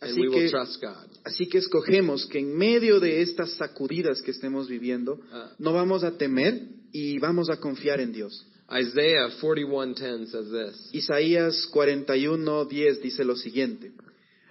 [0.00, 1.08] and Así we will que, trust God.
[1.24, 5.50] así que escogemos que en medio de estas sacudidas que estemos viviendo, Ah.
[5.58, 6.60] no vamos a temer
[6.92, 8.46] y vamos a confiar en Dios.
[8.70, 10.90] Isaiah 41:10 says this.
[10.92, 13.92] Isaías 41:10 dice lo siguiente: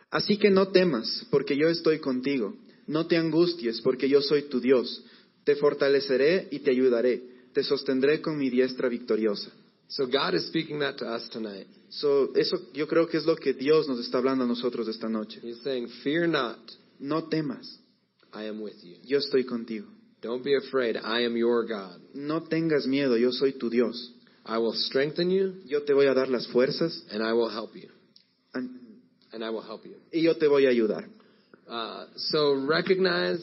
[0.09, 2.55] Así que no temas, porque yo estoy contigo.
[2.87, 5.03] No te angusties, porque yo soy tu Dios.
[5.43, 7.21] Te fortaleceré y te ayudaré.
[7.53, 9.51] Te sostendré con mi diestra victoriosa.
[9.89, 11.67] So God is speaking that to us tonight.
[11.89, 15.07] So, eso yo creo que es lo que Dios nos está hablando a nosotros esta
[15.07, 15.39] noche.
[15.41, 16.59] He's saying, "Fear not,
[16.99, 17.79] No temas,
[18.33, 18.97] I am with you.
[19.05, 19.87] yo estoy contigo.
[20.21, 22.01] Don't be afraid, I am your God.
[22.13, 24.13] No tengas miedo, yo soy tu Dios.
[24.45, 27.73] I will strengthen you Yo te voy a dar las fuerzas and I will help
[27.75, 27.89] you."
[28.53, 28.81] an-
[29.31, 29.95] And I will help you.
[30.11, 31.07] y yo te voy a ayudar.
[31.69, 33.39] Uh, so recognize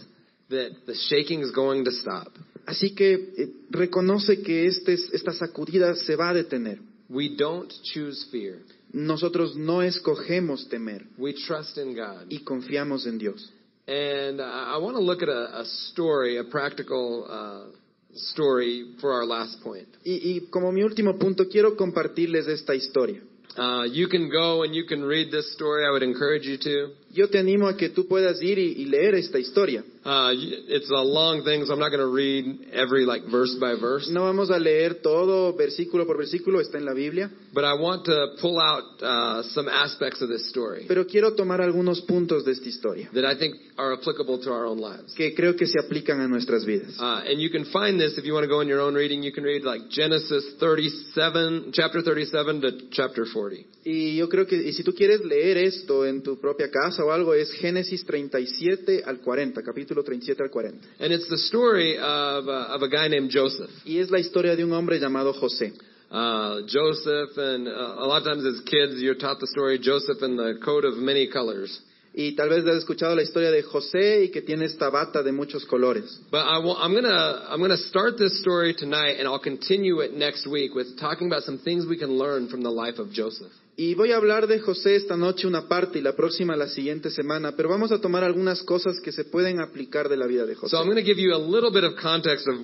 [0.49, 2.29] that the shaking is going to stop.
[2.67, 6.79] Así que eh, reconoce que este, esta sacudida se va a detener.
[7.09, 8.61] We don't choose fear.
[8.93, 12.27] Nosotros no escogemos temer We trust in God.
[12.31, 13.51] y confiamos en Dios.
[13.87, 17.77] And I, I want to look at a, a story, a practical uh,
[18.15, 19.89] story for our last point.
[20.05, 23.21] Y, y como mi último punto, quiero compartirles esta historia.
[23.59, 25.85] Uh, you can go and you can read this story.
[25.85, 26.95] I would encourage you to.
[27.15, 29.85] Yo te animo a que tú puedas ir y, y leer esta historia.
[30.05, 30.35] Uh,
[30.69, 34.11] it's a long thing, so I'm not going to read every like verse by verse.
[34.13, 38.05] No vamos a leer todo versículo por versículo, está en la Biblia, But I want
[38.05, 42.53] to pull out uh, some aspects of this story pero quiero tomar algunos puntos de
[42.53, 45.15] esta historia that I think are applicable to our own lives.
[45.15, 46.99] que creo que se aplican a nuestras vidas.
[46.99, 49.23] Uh, and you can find this if you want to go in your own reading.
[49.23, 53.65] You can read like Genesis 37, chapter 37 to chapter 40.
[53.87, 57.13] Y yo creo que y si tú quieres leer esto en tu propia casa o
[57.13, 60.89] algo, es Génesis 37 al 40, capítulo 37 al 40.
[61.01, 63.71] And it's the story of, uh, of a guy named Joseph.
[63.85, 65.73] Y es la historia de un hombre llamado José.
[66.11, 70.23] Uh, Joseph, and uh, a lot of times as kids, you're taught the story Joseph
[70.23, 71.81] and the coat of many colors.
[72.17, 75.33] Y tal vez has escuchado la historia de José y que tiene esta bata de
[75.33, 76.21] muchos colores.
[76.31, 80.47] But I I'm gonna I'm gonna start this story tonight, and I'll continue it next
[80.47, 83.51] week with talking about some things we can learn from the life of Joseph.
[83.77, 87.11] Y voy a hablar de José esta noche una parte y la próxima la siguiente
[87.11, 90.55] semana, pero vamos a tomar algunas cosas que se pueden aplicar de la vida de
[90.55, 90.71] José.
[90.71, 92.55] So I'm going to give you a little bit of context of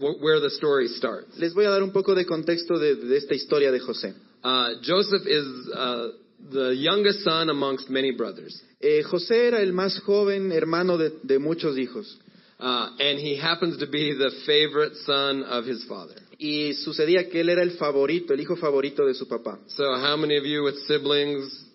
[0.00, 1.36] wh- where the story starts.
[1.38, 4.14] Les voy a dar un poco de contexto de, de esta historia de José.
[4.42, 6.08] Uh, Joseph is uh,
[6.50, 11.38] the youngest son amongst many brothers, Eh, José era el más joven hermano de, de
[11.38, 12.18] muchos hijos.
[12.60, 16.14] uh, and he happens to be the favorite son of his father.
[16.38, 19.58] Y sucedía que él era el favorito, el hijo favorito de su papá.
[19.68, 21.66] So how many of you with siblings,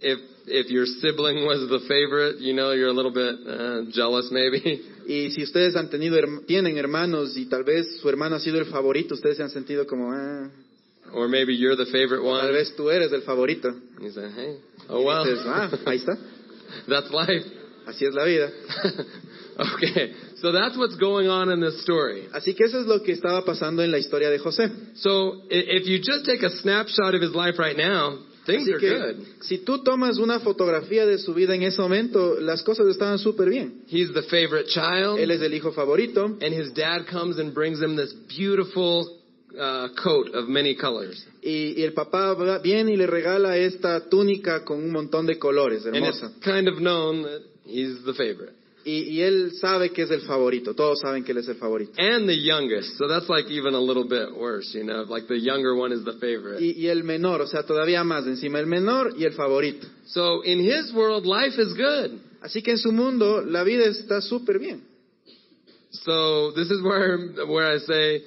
[0.00, 4.30] if if your sibling was the favorite, you know you're a little bit uh, jealous
[4.30, 4.82] maybe.
[5.08, 8.66] Y si ustedes han tenido, tienen hermanos y tal vez su hermano ha sido el
[8.66, 10.50] favorito, ustedes se han sentido como, ah,
[11.14, 12.52] Or maybe you're the favorite tal one.
[12.52, 13.74] vez tú eres el favorito.
[14.02, 14.58] You say, hey,
[14.90, 16.18] oh Y well, dices, ah, ahí está,
[16.88, 17.46] that's life.
[17.86, 18.52] así es la vida.
[19.74, 22.28] okay, so that's what's going on in this story.
[22.32, 24.70] Así que eso es lo que estaba pasando en la historia de José.
[24.96, 28.78] So if you just take a snapshot of his life right now, things Así are
[28.78, 29.26] que good.
[29.42, 33.50] si tú tomas una fotografía de su vida en ese momento, las cosas estaban súper
[33.50, 33.82] bien.
[33.88, 37.80] He's the favorite child, Él es el hijo favorito and his dad comes and brings
[37.82, 39.18] him this beautiful
[39.58, 41.26] uh, coat of many colors.
[41.42, 45.84] y, y el papá viene y le regala esta túnica con un montón de colores,
[45.84, 46.40] And it's hermosa.
[46.44, 48.54] kind of known that he's the favorite.
[48.88, 51.92] Y, y él sabe que es el favorito, todos saben que él es el favorito.
[51.98, 55.38] And the youngest, so that's like even a little bit worse, you know, like the
[55.38, 56.62] younger one is the favorite.
[56.62, 59.86] Y, y el menor, o sea, todavía más encima, el menor y el favorito.
[60.06, 62.18] So in his world, life is good.
[62.40, 64.82] Así que en su mundo la vida está súper bien.
[65.90, 68.22] So this is where where I say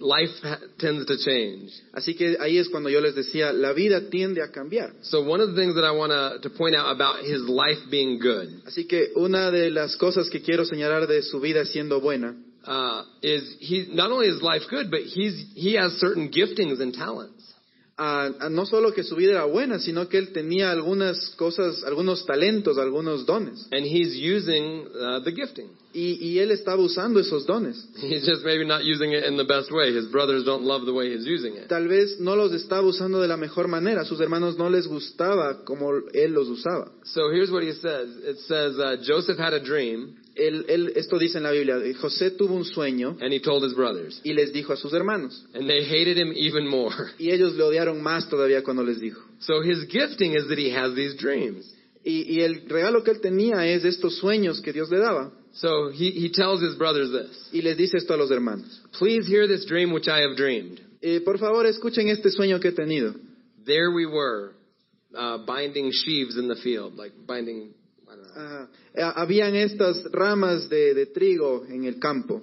[0.00, 0.30] life
[0.78, 1.72] tends to change.
[1.92, 4.92] Así que ahí es cuando yo les decía, la vida tiende a cambiar.
[5.02, 7.78] So one of the things that I want to to point out about his life
[7.90, 12.00] being good Así que una de las cosas que quiero señalar de su vida siendo
[12.00, 16.80] buena uh, is he not only is life good, but he's he has certain giftings
[16.80, 17.35] and talents.
[17.98, 21.82] A- a no solo que su vida era buena, sino que él tenía algunas cosas,
[21.84, 23.66] algunos talentos, algunos dones.
[23.72, 25.68] And he's using uh, the gifting.
[25.94, 27.88] Y, y él estaba usando esos dones.
[28.02, 29.94] He's just maybe not using it in the best way.
[29.96, 31.68] His brothers don't love the way he's using it.
[31.68, 34.04] Tal vez no los estaba usando de la mejor manera.
[34.04, 36.92] Sus hermanos no les gustaba como él los usaba.
[37.04, 38.10] So here's what he says.
[38.24, 42.30] It says uh, Joseph had a dream, Él, él- esto dice en la Biblia, José
[42.32, 45.44] tuvo un sueño and he told his brothers, y les dijo a sus hermanos.
[45.54, 46.94] and they hated him even more.
[47.18, 49.20] Y ellos le odiaron más todavía cuando les dijo.
[49.40, 51.72] So his gifting is that he has these dreams.
[52.04, 55.32] Y, y el regalo que él tenía es estos sueños que Dios le daba.
[55.54, 58.82] So he, he tells his brothers this Y les dice esto a los hermanos.
[58.98, 60.80] Please hear this dream which I have dreamed.
[61.02, 63.14] Eh, por favor, escuchen este sueño que he tenido.
[63.64, 64.52] There we were,
[65.14, 67.72] uh, binding sheaves in the field, like binding.
[68.36, 72.42] Eh, habían estas ramas de, de trigo en el campo,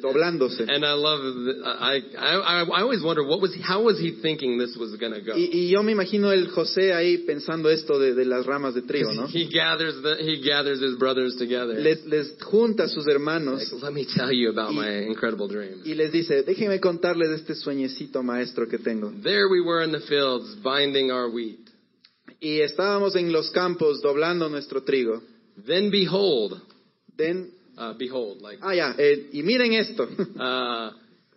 [0.00, 0.62] doblándose.
[0.62, 1.20] And I love.
[1.64, 5.36] I, I I always wonder what was how was he thinking this was gonna go?
[5.36, 8.82] Y, y yo me imagino el José ahí pensando esto de, de las ramas de
[8.82, 9.26] trigo, ¿no?
[9.28, 11.78] He gathers the he gathers his brothers together.
[11.78, 15.82] Les, les junta a sus hermanos Like, let me tell you about my incredible dream.
[15.84, 19.12] y les dice, déjenme contarles este sueñecito maestro que tengo.
[19.22, 21.60] There we were in the fields, binding our wheat.
[22.44, 25.22] Y estábamos en los campos doblando nuestro trigo.
[25.66, 26.60] Then behold,
[27.16, 30.02] Den- uh, behold, like ah, ya, eh, y miren esto.
[30.38, 30.90] uh,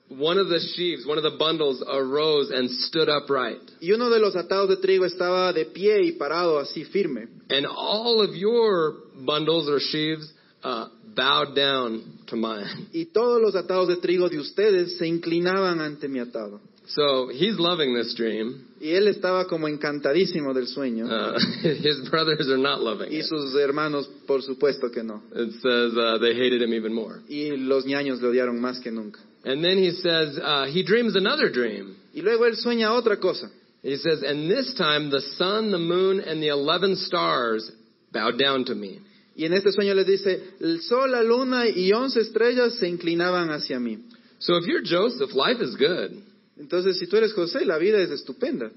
[0.09, 4.19] one of the sheaves, one of the bundles arose and stood upright, Y uno de
[4.19, 7.27] los atados de trigo estaba de pie y parado así firme.
[7.49, 10.29] and all of your bundles or sheaves
[10.63, 12.87] uh, bowed down to mine.
[12.93, 16.59] Y todos los atados de trigo de ustedes se inclinaban ante mi atado.
[16.87, 18.66] So he's loving this dream.
[18.79, 21.05] Y él estaba como encantadísimo del sueño.
[21.05, 23.25] Uh, his brothers are not loving Y it.
[23.25, 25.23] sus hermanos, por supuesto que no.
[25.33, 27.21] It says uh, they hated him even more.
[27.27, 29.19] Y los ñaños le odiaron más que nunca.
[29.43, 31.95] And then he says uh, he dreams another dream.
[32.13, 33.49] Y luego él sueña otra cosa.
[33.83, 37.71] He says, and this time the sun, the moon, and the eleven stars
[38.11, 38.99] bowed down to me.
[39.35, 43.49] Y en este sueño les dice, el sol, la luna y once estrellas se inclinaban
[43.51, 43.99] hacia mí.
[44.39, 46.23] So if you're Joseph, life is good.
[46.59, 48.71] Entonces, si tú eres José, la vida es estupenda.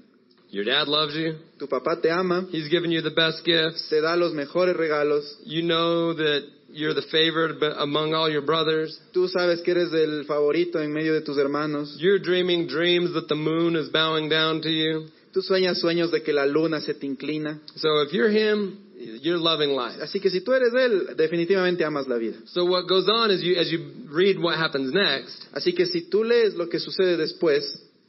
[0.51, 1.35] Your dad loves you.
[1.57, 3.87] Tu papá te ama, He's given you the best gifts.
[3.89, 5.39] te da los mejores regalos.
[5.45, 8.99] You know that you're the favored be- among all your brothers.
[9.13, 11.95] Tú sabes que eres el favorito en medio de tus hermanos.
[11.99, 15.05] You're dreaming dreams that the moon is bowing down to you.
[15.33, 17.61] Tú sueñas sueños de que la luna se te inclina.
[17.77, 18.77] So if you're him,
[19.21, 19.99] you're loving life.
[20.01, 22.37] Así que si tú eres él, definitivamente amas la vida.
[22.47, 23.79] So what goes on is you, as you
[24.11, 27.63] read what happens next, Así que si tú lees lo que sucede después,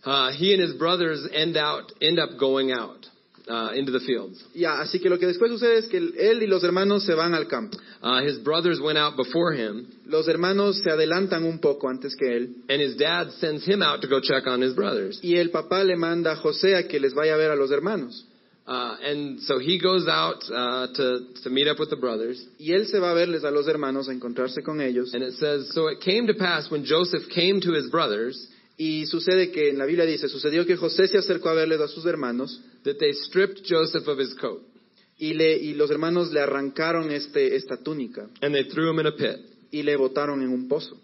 [0.05, 3.07] uh, he and his brothers end out, end up going out
[3.49, 4.43] uh, into the fields.
[4.55, 7.35] ya, así que lo que después sucede es que él y los hermanos se van
[7.35, 7.77] al campo.
[8.03, 12.27] Uh, his brothers went out before him, Los hermanos se adelantan un poco antes que
[12.37, 12.55] él.
[12.69, 15.19] and his dad sends him out to go check on his brothers.
[15.23, 17.71] Y el papá le manda a José a que les vaya a ver a los
[17.71, 18.27] hermanos.
[18.65, 22.41] Uh, and so he goes out uh, to, to meet up with the brothers.
[22.59, 25.15] Y él se va a verles a los hermanos, a encontrarse con ellos.
[25.15, 29.07] And it says, So it came to pass when Joseph came to his brothers Y
[29.07, 32.05] sucede que en la Biblia dice, sucedió que José se acercó a verles a sus
[32.07, 34.63] hermanos that they stripped Joseph of his coat
[35.19, 39.07] y, le, y los hermanos le arrancaron este, esta túnica and they threw him in
[39.07, 39.39] a pit.
[39.71, 40.97] y le botaron en un pozo.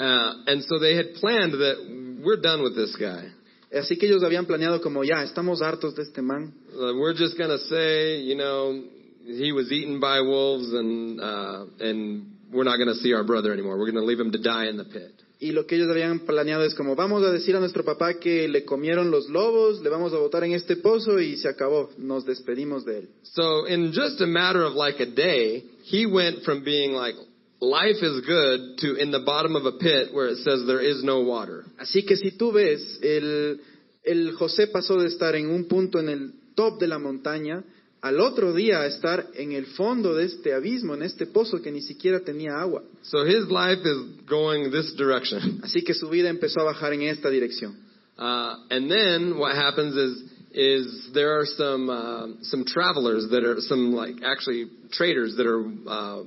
[0.00, 1.76] Uh, and so they had planned that
[2.24, 3.30] we're done with this guy.
[3.74, 6.52] Así que ellos habían planeado como ya, estamos hartos de este man.
[6.74, 8.84] We're just to say, you know,
[9.24, 13.78] he was eaten by wolves and, uh, and we're not to see our brother anymore.
[13.78, 15.12] We're to leave him to die in the pit.
[15.40, 18.46] Y lo que ellos habían planeado es como, vamos a decir a nuestro papá que
[18.46, 21.90] le comieron los lobos, le vamos a botar en este pozo y se acabó.
[21.98, 23.08] Nos despedimos de él.
[23.22, 27.16] So in just a matter of like a day, he went from being like,
[27.62, 31.04] life is good to in the bottom of a pit where it says there is
[31.04, 31.64] no water.
[31.80, 33.60] Así que si tú ves, el,
[34.04, 37.62] el José pasó de estar en un punto en el top de la montaña
[38.00, 41.70] al otro día a estar en el fondo de este abismo, en este pozo que
[41.70, 42.82] ni siquiera tenía agua.
[43.02, 45.60] So his life is going this direction.
[45.62, 47.76] Así que su vida empezó a bajar en esta dirección.
[48.18, 53.60] Uh, and then what happens is is there are some uh, some travelers that are
[53.60, 56.24] some like actually traders that are uh,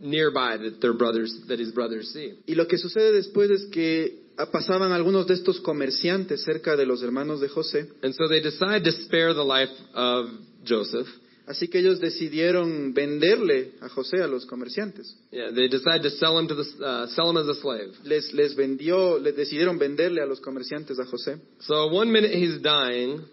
[0.00, 2.38] nearby that their brothers that his brothers see.
[2.46, 7.02] Y lo que sucede después es que pasaban algunos de estos comerciantes cerca de los
[7.02, 7.88] hermanos de José.
[8.02, 10.26] And so they decide to spare the life of
[10.66, 11.06] Joseph.
[11.46, 15.16] Así que ellos decidieron venderle a José a los comerciantes.
[15.32, 17.92] Yeah, they decide to sell him to the uh, sell him as a slave.
[18.04, 21.40] Les, les vendió, les decidieron venderle a los comerciantes a José.
[21.60, 23.24] So one minute he's dying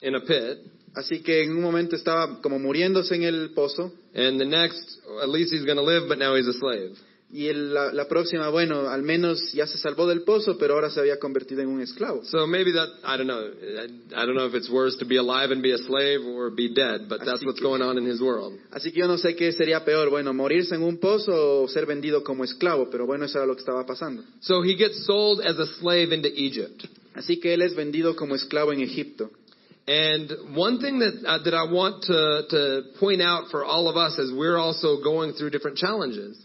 [0.00, 0.58] in a pit,
[0.94, 5.28] Así que en un momento estaba como muriéndose en el pozo and the next, at
[5.28, 6.92] least he's going to live, but now he's a slave.
[7.30, 10.88] y el- la, la próxima, bueno, al menos ya se salvó del pozo, pero ahora
[10.88, 12.24] se había convertido en un esclavo.
[12.24, 13.38] So maybe that I don't know.
[13.42, 16.50] I, I don't know if it's worse to be alive and be a slave or
[16.50, 18.58] be dead, but that's Así what's que- going on in his world.
[18.70, 21.84] Así que yo no sé qué sería peor, bueno, morirse en un pozo o ser
[21.84, 24.22] vendido como esclavo, pero bueno, eso era lo que estaba pasando.
[24.40, 26.86] So he gets sold as a slave into Egypt.
[27.14, 29.30] Así que él es vendido como esclavo en Egipto.
[29.88, 33.96] And one thing that uh, that I want to to point out for all of
[33.96, 36.38] us as we're also going through different challenges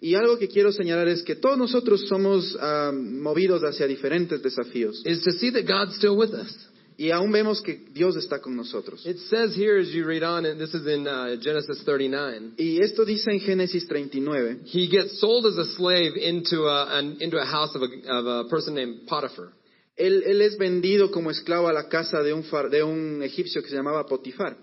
[0.00, 5.02] Y algo que quiero señalar es que todos nosotros somos ah, movidos hacia diferentes desafíos.
[5.04, 6.54] is to see that God's still with us.
[6.96, 9.04] Y aún vemos que Dios está con nosotros.
[9.06, 12.54] It says here as you read on, and this is in uh, Genesis 39.
[12.58, 17.18] Y esto dice en Génesis 39, He gets sold as a slave into a an,
[17.20, 19.52] into a house of a of a person named Potiphar.
[19.98, 23.62] Él, él es vendido como esclavo a la casa de un, far- de un egipcio
[23.62, 24.56] que se llamaba Potifar.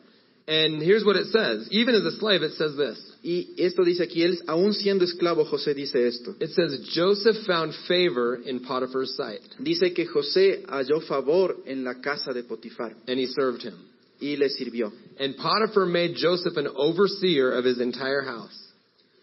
[0.48, 1.67] And here's what it says.
[1.71, 3.00] Even as a slave, it says this.
[3.24, 6.36] Y esto dice aquí, él, aún siendo esclavo, José dice esto.
[6.39, 11.95] It says Joseph found favor in Potiphar's sight, Dice que José halló favor en la
[12.00, 13.74] casa de Potifar and he served him.
[14.21, 14.91] y le sirvió.
[15.19, 18.54] And Potiphar made Joseph an overseer of his entire house.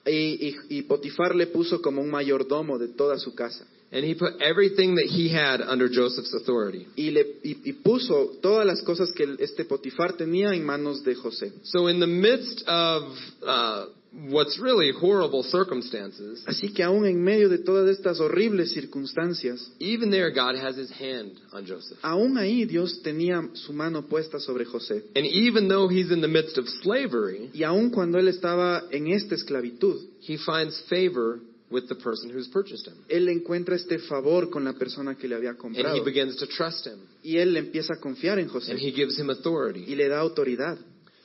[0.05, 3.65] Y, y- y Potifar le puso como un mayordomo de toda su casa.
[3.93, 6.87] And he put everything that he had under Joseph's authority.
[6.97, 11.15] Y, le, y, y puso todas las cosas que este Potifar tenía en manos de
[11.15, 11.53] José.
[11.65, 13.03] So in the midst of
[13.47, 13.87] uh,
[14.31, 20.11] what's really horrible circumstances, Así que aún en medio de todas estas horribles circunstancias, even
[20.11, 21.99] there God has his hand on Joseph.
[22.03, 25.03] aún ahí Dios tenía su mano puesta sobre José.
[25.15, 29.09] And even though he's in the midst of slavery, Y aún cuando él estaba en
[29.09, 31.41] esta esclavitud, he finds favor
[31.73, 32.95] with the person who's purchased him.
[33.09, 36.05] él encuentra este favor con la persona que le había And he comprado.
[36.05, 36.99] begins to trust him.
[37.23, 39.95] Y él empieza a confiar en And José he gives him y authority.
[39.95, 40.79] le da autoridad.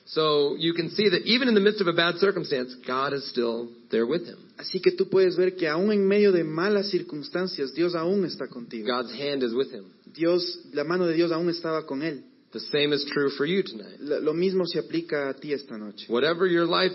[0.06, 3.28] So you can see that even in the midst of a bad circumstance, God is
[3.28, 4.38] still there with him.
[4.56, 8.48] Así que tú puedes ver que aún en medio de malas circunstancias, Dios aún está
[8.48, 8.88] contigo.
[8.88, 9.84] God's hand is with him.
[10.14, 12.24] Dios, la mano de Dios aún estaba con él.
[12.50, 13.98] The same is true for you tonight.
[14.00, 16.06] Lo mismo se aplica a ti esta noche.
[16.08, 16.92] Whatever your life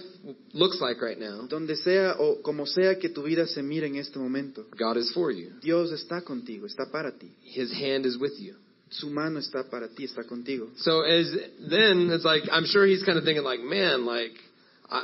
[0.53, 3.97] looks like right now, Donde sea o como sea que tu vida se mire en
[3.97, 5.51] este momento, God is for you.
[5.61, 7.31] Dios está contigo, está para ti.
[7.43, 8.55] His hand is with you.
[8.89, 10.69] Su mano está para ti, está contigo.
[10.77, 11.31] So as
[11.69, 14.33] then it's like I'm sure he's kind of thinking like, man, like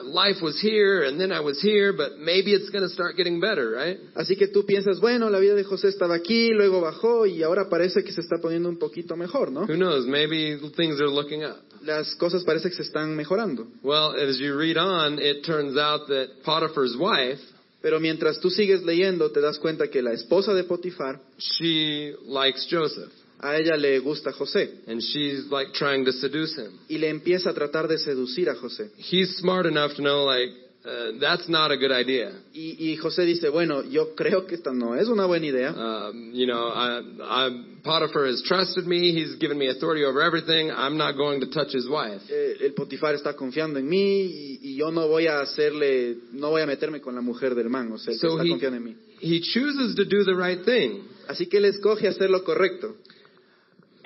[0.03, 3.39] life was here and then I was here, but maybe it's going to start getting
[3.39, 3.97] better, right?
[4.15, 7.69] Así que tú piensas, bueno, la vida de José estaba aquí, luego bajó y ahora
[7.69, 9.61] parece que se está poniendo un poquito mejor, ¿no?
[9.61, 10.05] Who knows?
[10.05, 11.57] Maybe things are looking up.
[11.81, 13.67] Las cosas parece que se están mejorando.
[13.83, 17.39] Well, as you read on, it turns out that Potiphar's wife,
[17.81, 22.67] Pero mientras tú sigues leyendo, te das cuenta que la esposa de Potifar, she likes
[22.69, 23.09] Joseph
[23.41, 26.71] a ella le gusta José and she's like trying to seduce him.
[26.89, 28.91] y le empieza a tratar de seducir a José.
[28.97, 30.51] He's smart enough to know like
[30.85, 32.31] uh, that's not a good idea.
[32.53, 35.71] Y, y José dice, bueno, yo creo que esta no es una buena idea.
[35.73, 37.49] Um, you know, I, I,
[37.83, 39.11] Potiphar has trusted me.
[39.13, 40.71] He's given me authority over everything.
[40.71, 42.21] I'm not going to touch his wife.
[42.29, 46.49] Eh, el Potifar está confiando en mí y, y yo no voy a hacerle, no
[46.51, 48.83] voy a meterme con la mujer del man, o sea, So está he, confiando en
[48.85, 48.95] mí.
[49.21, 51.01] he chooses to do the right thing.
[51.27, 52.95] Así que él escoge hacer lo correcto.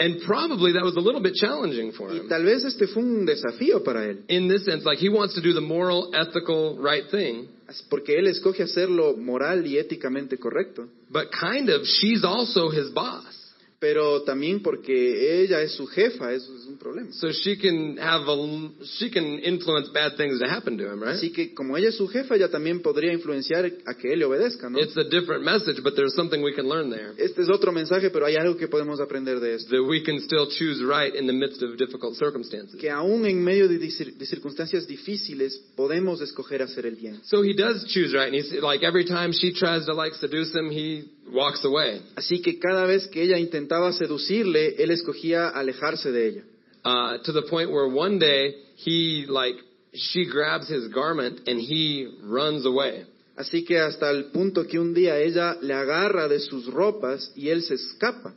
[0.04, 2.28] And probably that was a little bit challenging for Y him.
[2.28, 5.41] tal vez este fue un desafío para él, In this sense, like he wants to
[5.41, 7.47] do the moral, ethical, right thing.
[7.89, 12.89] porque él escoge hacer lo moral y éticamente correcto, But kind of, she's also his
[12.91, 13.43] boss.
[13.84, 17.12] Pero también porque ella es su jefa, eso es un problema.
[17.12, 21.18] So she can have a, she can influence bad things to happen to him, right?
[21.18, 24.26] Así que como ella es su jefa, ella también podría influenciar a que él le
[24.26, 24.80] obedezca, ¿no?
[24.80, 27.12] It's a different message, but there's something we can learn there.
[27.18, 29.76] Este es otro mensaje, pero hay algo que podemos aprender de esto.
[29.76, 32.80] That we can still choose right in the midst of difficult circumstances.
[32.80, 37.20] Que aún en medio de, de circunstancias difíciles podemos escoger hacer el bien.
[37.26, 40.56] So he does choose right, and he's like every time she tries to like seduce
[40.56, 42.02] him, he walks away.
[42.16, 46.44] Así que cada vez que ella intentaba seducirle, él escogía alejarse de ella.
[46.86, 49.56] Uh, to the point where one day he like
[49.94, 53.06] she grabs his garment and he runs away.
[53.38, 57.50] Así que hasta el punto que un día ella le agarra de sus ropas y
[57.50, 58.36] él se escapa.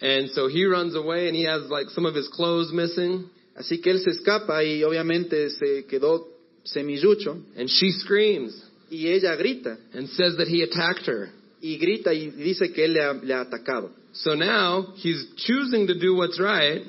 [0.00, 3.80] And so he runs away and he has like some of his clothes missing Así
[3.80, 6.26] que él se escapa y obviamente se quedó
[6.64, 8.52] semillucho and she screams
[8.90, 11.30] y ella grita and says that he attacked her.
[11.64, 13.90] Y grita y dice que él le ha, le ha atacado.
[14.12, 16.82] So now he's choosing to do what's right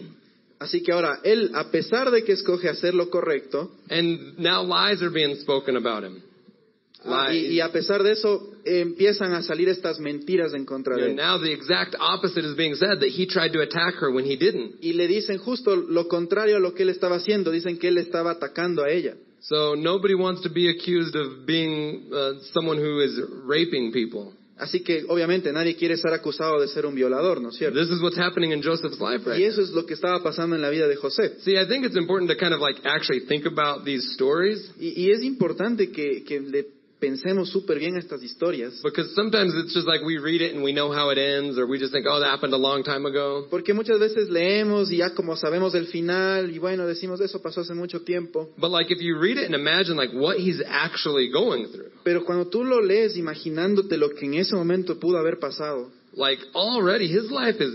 [0.59, 5.01] Así que ahora él, a pesar de que escoge hacer lo correcto, and now lies
[5.01, 6.21] are being spoken about him.
[7.03, 11.11] ah, y, y a pesar de eso empiezan a salir estas mentiras en contra de
[11.11, 11.15] él.
[11.15, 14.37] now the exact opposite is being said that he tried to attack her when he
[14.37, 14.75] didn't.
[14.81, 17.97] Y le dicen justo lo contrario a lo que él estaba haciendo, dicen que él
[17.97, 19.15] estaba atacando a ella.
[19.41, 24.33] So nobody wants to be accused of being uh, someone who is raping people.
[24.57, 27.77] Así que obviamente nadie quiere ser acusado de ser un violador, ¿no es cierto?
[27.77, 30.55] This is what's happening in Joseph's life right Y eso es lo que estaba pasando
[30.55, 31.39] en la vida de José.
[31.41, 34.93] See, I think it's important to kind of like actually think about these stories Y,
[34.95, 36.67] y es importante que, que le
[36.99, 40.71] pensemos súper bien estas historias, because sometimes it's just like we read it and we
[40.71, 43.47] know how it ends or we just think, oh, that happened a long time ago.
[43.49, 47.61] porque muchas veces leemos y ya como sabemos el final y bueno, decimos eso pasó
[47.61, 51.29] hace mucho tiempo, But like if you read it and imagine like what he's actually
[51.31, 55.39] going through, pero cuando tú lo lees imaginándote lo que en ese momento pudo haber
[55.39, 57.73] pasado, like already his life has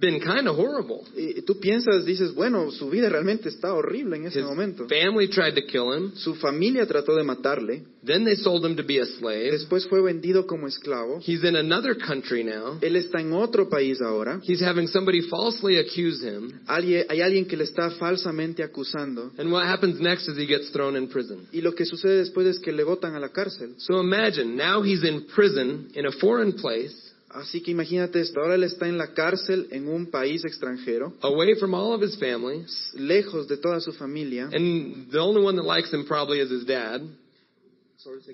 [0.00, 1.02] been kind of horrible.
[1.14, 4.86] y tú piensas, dices, bueno, su vida realmente está horrible en ese His momento.
[4.88, 6.12] family tried to kill him.
[6.16, 9.50] Su familia trató de matarle, Then they sold him to be a slave.
[9.50, 12.78] después fue vendido como esclavo, He's in another country now.
[12.80, 16.50] él está en otro país ahora, He's having somebody falsely accuse him.
[16.66, 20.70] Alguien- hay alguien que le está falsamente acusando, And what happens next is he gets
[20.72, 21.46] thrown in prison.
[21.52, 23.74] y lo que sucede después es que le botan a la cárcel.
[23.76, 26.94] So imagine, now he's in prison in a foreign place,
[27.32, 31.54] Así que imagínate esto, ahora él está en la cárcel en un país extranjero, away
[31.54, 32.64] from all of his family,
[32.94, 36.64] lejos de toda su familia, and the only one that likes him probably is his
[36.66, 37.00] dad.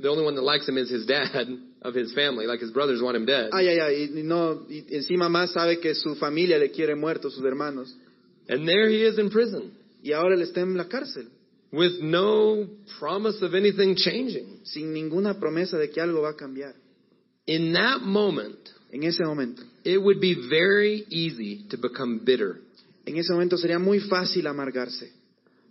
[0.00, 1.46] The only one that likes him is his dad
[1.82, 3.50] of his family, like his brothers want him dead.
[3.52, 7.28] ay, ay, ay, y no, y encima más sabe que su familia le quiere muerto,
[7.30, 7.94] sus hermanos,
[8.48, 9.72] And there he is in prison
[10.02, 11.28] y ahora él está en la cárcel,
[11.72, 12.64] with no
[12.98, 14.60] promise of anything changing.
[14.62, 16.74] sin ninguna promesa de que algo va a cambiar.
[17.46, 18.56] In that moment,
[18.92, 22.60] En ese momento, it would be very easy to become bitter,
[23.04, 25.12] en ese momento sería muy fácil amargarse,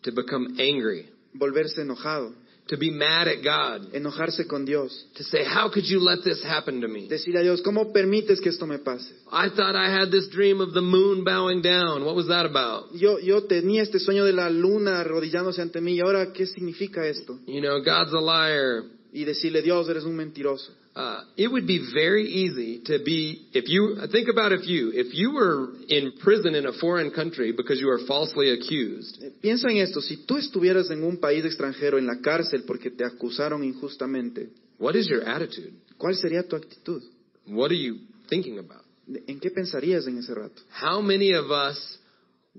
[0.02, 2.34] to become angry, volverse enojado,
[2.68, 6.44] to be mad at God, enojarse con Dios, to say, How could you let this
[6.44, 7.08] happen to me?
[7.08, 9.14] a Dios, ¿cómo permites que esto me pase?
[9.32, 12.06] I thought I had this dream of the moon bowing down.
[12.06, 12.94] What was that about?
[12.94, 17.06] Yo, yo tenía este sueño de la luna arrodillándose ante mí, y ahora, ¿qué significa
[17.06, 17.40] esto?
[17.46, 18.84] You know, God's a liar.
[19.14, 20.74] Y decirle, Dios, eres un mentiroso.
[20.96, 25.14] Uh, it would be very easy to be, if you, think about if you, if
[25.14, 29.78] you were in prison in a foreign country because you were falsely accused, Piensa en
[29.78, 34.50] esto, si tú estuvieras en un país extranjero en la cárcel porque te acusaron injustamente,
[34.80, 35.74] what is your attitude?
[35.98, 37.04] ¿cuál sería tu actitud?
[37.48, 38.84] What are you thinking about?
[39.28, 40.62] ¿En qué pensarías en ese rato?
[40.82, 42.00] How many of us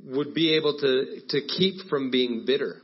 [0.05, 2.83] would be able to, to keep from being bitter?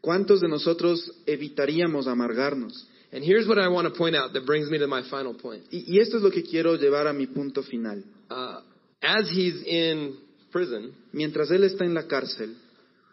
[0.00, 2.86] ¿Cuántos de nosotros evitaríamos amargarnos?
[3.12, 5.64] And here's what I want to point out that brings me to my final point.
[5.70, 8.02] Y, y esto es lo que quiero llevar a mi punto final.
[8.30, 8.60] Uh,
[9.02, 10.16] as he's in
[10.50, 12.54] prison, Mientras él está en la cárcel,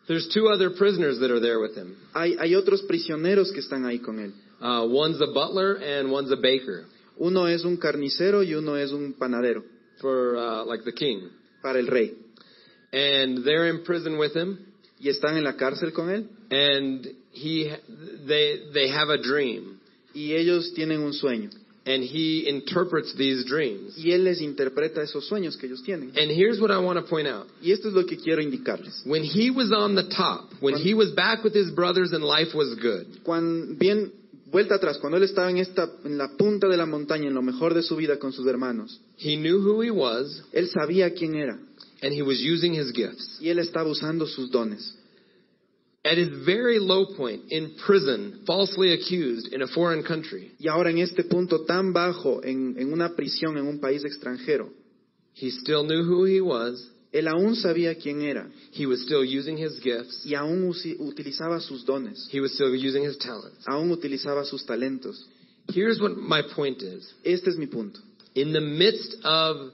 [0.07, 1.97] there's two other prisoners that are there with him.
[2.13, 4.33] hay, hay otros prisioneros que están ahí con él.
[4.61, 6.85] Uh, one's a butler and one's a baker
[7.17, 9.63] Uno es un carnicero y uno es un panadero
[10.01, 11.29] for uh, like the king,
[11.61, 12.13] para el rey.
[12.93, 14.57] and they're in prison with him.
[15.01, 17.69] Y están en la cárcel con él and he
[18.27, 19.78] they they have a dream
[20.19, 21.49] y ellos tienen un sueño.
[21.85, 26.09] and he interprets these dreams Y él les interpreta esos sueños que ellos tienen.
[26.17, 29.01] and here's what i want to point out Y esto es lo que quiero indicarles.
[29.05, 32.53] when he was on the top when he was back with his brothers and life
[32.53, 34.11] was good Cuando, bien,
[34.51, 37.41] vuelta atrás, cuando él estaba en, esta, en la punta de la montaña, en lo
[37.41, 41.35] mejor de su vida con sus hermanos, he knew who he was él sabía quién
[41.35, 41.57] era
[42.01, 44.95] and he was using his gifts y él estaba usando sus dones.
[46.05, 50.51] At his very low point in prison falsely accused in a foreign country.
[50.59, 54.69] Y ahora en este punto tan bajo, en, en una prisión, en un país extranjero,
[55.33, 56.89] he still knew who he was.
[57.11, 58.49] él aún sabía quién era.
[58.71, 60.25] He was still using his gifts.
[60.25, 63.65] Y aún utilizaba sus dones, he was still using his talents.
[63.67, 65.27] Aún utilizaba sus talentos.
[65.73, 67.13] here's what my point is.
[67.23, 67.99] Este es mi punto.
[68.35, 69.71] in the midst of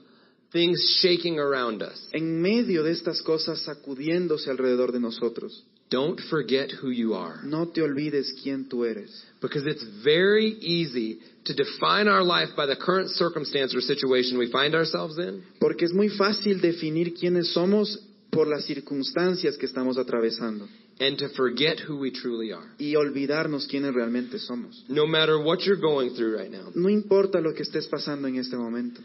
[0.52, 6.70] things shaking around us, En medio de estas cosas sacudiéndose alrededor de nosotros, don't forget
[6.82, 7.40] who you are.
[7.44, 9.24] no te olvides quién tú eres.
[9.40, 14.50] Because it's very easy to define our life by the current circumstance or situation we
[14.50, 15.42] find ourselves in.
[15.60, 20.68] Porque es muy fácil definir quiénes somos por las circunstancias que estamos atravesando
[20.98, 22.66] And to forget who we truly are.
[22.78, 24.84] y olvidarnos quiénes realmente somos.
[24.88, 28.36] No matter what you're going through right now, No importa lo que estés pasando en
[28.36, 29.02] este momento,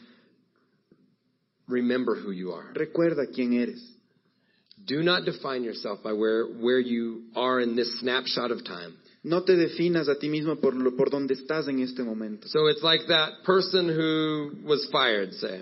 [1.67, 2.71] remember who you are.
[2.73, 3.81] recuerda quién eres.
[4.85, 8.97] Do not define yourself by where, where you are in this snapshot of time.
[9.23, 12.47] No te definas a ti mismo por, lo, por donde estás en este momento.
[12.47, 15.61] So it's like that person who was fired, say.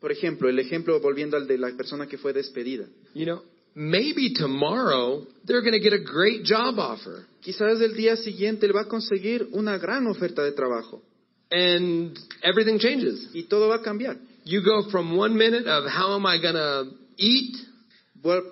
[0.00, 2.86] Por ejemplo, el ejemplo volviendo al de la persona que fue despedida.
[3.14, 3.42] You know,
[3.74, 7.26] maybe tomorrow they're going to get a great job offer.
[7.42, 11.02] Quizás el día siguiente él va a conseguir una gran oferta de trabajo
[11.50, 13.28] And everything changes.
[13.34, 14.16] y todo va a cambiar.
[14.44, 17.56] You go from one minute of how am I going to eat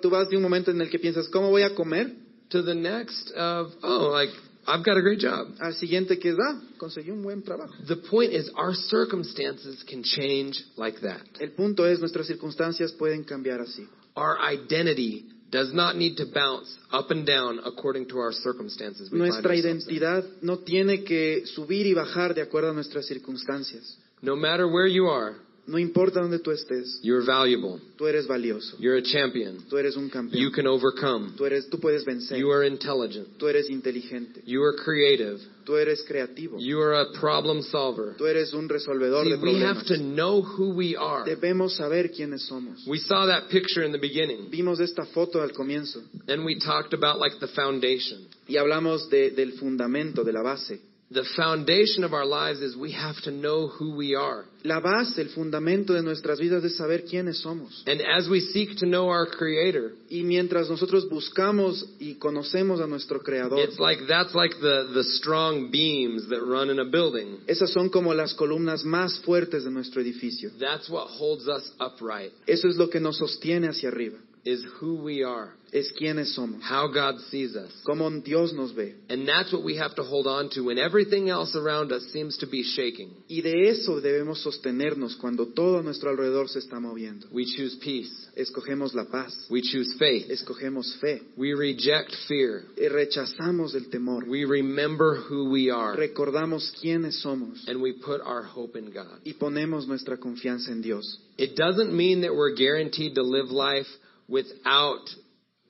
[0.01, 2.23] Tú vas de un momento en el que piensas, ¿cómo voy a comer?
[2.53, 4.29] to the next of, oh, like,
[4.65, 5.47] I've got a great job.
[5.59, 7.73] Al siguiente que ah, conseguí un buen trabajo.
[7.87, 11.21] The point is, our circumstances can change like that.
[11.41, 13.87] El punto es, nuestras circunstancias pueden cambiar así.
[14.15, 19.11] Our identity does not need to bounce up and down according to our circumstances.
[19.11, 19.65] We Nuestra in.
[19.65, 23.97] identidad no tiene que subir y bajar de acuerdo a nuestras circunstancias.
[24.21, 27.79] No matter where you are, No importa donde tú estés, you're valuable.
[27.97, 28.75] tú eres valioso.
[28.79, 29.63] You're a champion.
[29.69, 30.51] Tú eres un You campeón.
[30.51, 31.31] can overcome.
[31.37, 32.37] Tú, eres, tú puedes vencer.
[32.37, 33.37] You are intelligent.
[33.37, 34.41] Tú eres inteligente.
[34.45, 35.39] You are creative.
[35.63, 36.57] Tú eres creativo.
[36.59, 38.15] You are a problem solver.
[38.17, 39.87] Tú eres un resolvedor See, de we have problemas.
[39.87, 41.23] to know who we are.
[41.23, 42.85] Debemos saber quiénes somos.
[42.85, 46.93] We saw that picture in the beginning, Vimos esta foto al comienzo and we talked
[46.93, 48.27] about like the foundation.
[48.49, 50.81] y hablamos de- del fundamento, de la base.
[51.13, 54.45] The foundation of our lives is we have to know who we are.
[54.63, 57.83] La base, el fundamento de nuestras vidas es saber quiénes somos.
[57.85, 62.87] And as we seek to know our Creator, Y mientras nosotros buscamos y conocemos a
[62.87, 67.39] nuestro Creador, it's like that's like the, the strong beams that run in a building.
[67.45, 70.49] esas son como las columnas más fuertes de nuestro edificio.
[70.59, 74.17] That's what holds us upright, Eso es lo que nos sostiene hacia arriba.
[74.45, 77.71] Is who we are, Es quiénes somos, how God sees us.
[77.87, 78.93] cómo Dios nos ve.
[79.09, 82.37] And that's what we have to hold on to when everything else around us seems
[82.39, 83.09] to be shaking.
[83.29, 87.25] Y de eso debemos sostenernos cuando todo a nuestro alrededor se está moviendo.
[87.31, 88.11] We choose peace.
[88.35, 90.29] Escogemos la paz, We choose faith.
[90.29, 92.65] escogemos fe, We reject fear.
[92.77, 95.95] y rechazamos el temor, We remember who we are.
[95.95, 99.21] recordamos quiénes somos And we put our hope in God.
[99.25, 101.19] y ponemos nuestra confianza en Dios.
[101.37, 103.87] It doesn't mean that we're guaranteed to live life
[104.27, 105.09] without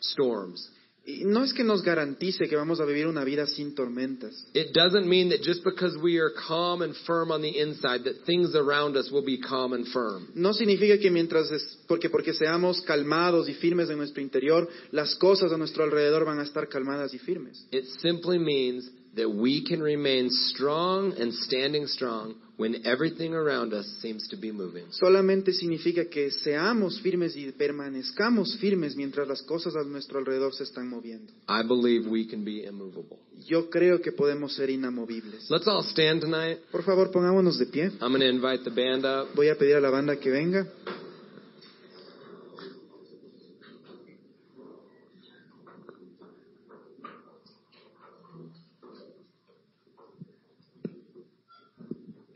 [0.01, 0.69] storms.
[1.05, 4.33] No es que nos garantice que vamos a vivir una vida sin tormentas.
[4.53, 8.23] It doesn't mean that just because we are calm and firm on the inside that
[8.25, 10.29] things around us will be calm and firm.
[10.33, 15.13] No significa que mientras es- porque porque seamos calmados y firmes en nuestro interior, las
[15.15, 17.67] cosas a nuestro alrededor van a estar calmadas y firmes.
[17.71, 23.85] It simply means that we can remain strong and standing strong when everything around us
[24.01, 24.85] seems to be moving.
[24.91, 30.63] Solamente significa que seamos firmes y permanezcamos firmes mientras las cosas a nuestro alrededor se
[30.63, 31.31] están moviendo.
[31.47, 33.19] I believe we can be immovable.
[33.45, 35.49] Yo creo que podemos ser inamovibles.
[35.49, 36.59] Let's all stand tonight.
[36.71, 37.91] Por favor, pongámonos de pie.
[38.01, 39.35] I'm going to invite the band up.
[39.35, 40.67] Voy a pedir a la banda que venga.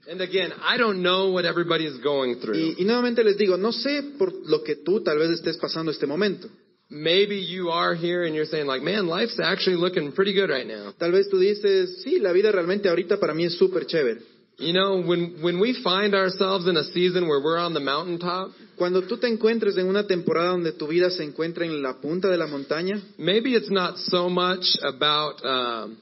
[0.09, 2.55] And again, I don't know what everybody is going through.
[2.55, 5.91] Y, y nuevamente les digo, no sé por lo que tú tal vez estés pasando
[5.91, 6.47] este momento.
[6.89, 10.65] Maybe you are here and you're saying like, man, life's actually looking pretty good right
[10.65, 10.93] now.
[10.97, 14.21] Tal vez tú dices, sí, la vida realmente ahorita para mí es súper chévere.
[14.59, 18.51] You know, when, when we find ourselves in a season where we're on the mountaintop,
[18.77, 22.29] Cuando tú te encuentres en una temporada donde tu vida se encuentra en la punta
[22.29, 25.97] de la montaña, maybe it's not so much about um,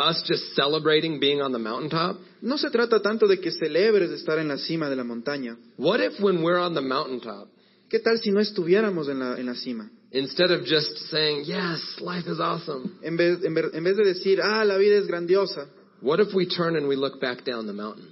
[0.00, 2.16] us just celebrating being on the mountaintop.
[2.40, 5.56] no se trata tanto de que celebres de estar en la cima de la montaña.
[5.76, 7.48] What if when we're on the mountaintop,
[7.90, 9.90] ¿Qué tal si no estuviéramos en la, en la cima?
[10.12, 14.04] instead of just saying, yes, life is awesome, En vez, en ver- en vez de
[14.04, 15.66] decir, ah, la vida es grandiosa,
[16.00, 18.06] what if we turn and we look back down the mountain?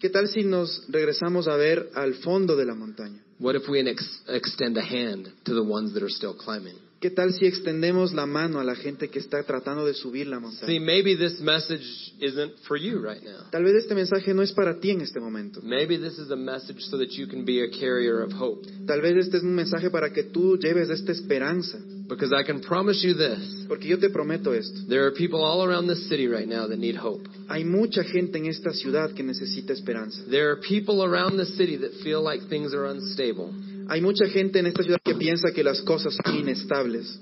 [0.00, 3.22] ¿qué tal si nos regresamos a ver al fondo de la montaña?
[3.38, 6.74] What if we ex- extend a hand to the ones that are still climbing?
[7.00, 10.38] ¿Qué tal si extendemos la mano a la gente que está tratando de subir la
[10.38, 10.80] See, montaña?
[10.80, 13.48] maybe this message isn't for you right now.
[13.52, 15.60] Tal vez este mensaje no es para ti en este momento.
[15.62, 18.66] Maybe this is a message so that you can be a carrier of hope.
[18.88, 21.78] Tal vez este es un mensaje para que tú lleves esta esperanza.
[22.08, 24.88] Because I can promise you this Porque yo te prometo esto.
[24.88, 27.28] there are people all around this city right now that need hope.
[27.48, 30.22] Hay mucha gente en esta ciudad que necesita esperanza.
[30.28, 33.52] There are people around the city that feel like things are unstable,
[33.88, 37.18] Hay mucha gente en esta ciudad que piensa que las cosas son inestables.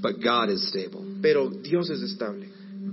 [0.00, 1.02] but God is stable.
[1.22, 2.46] Pero Dios es estable.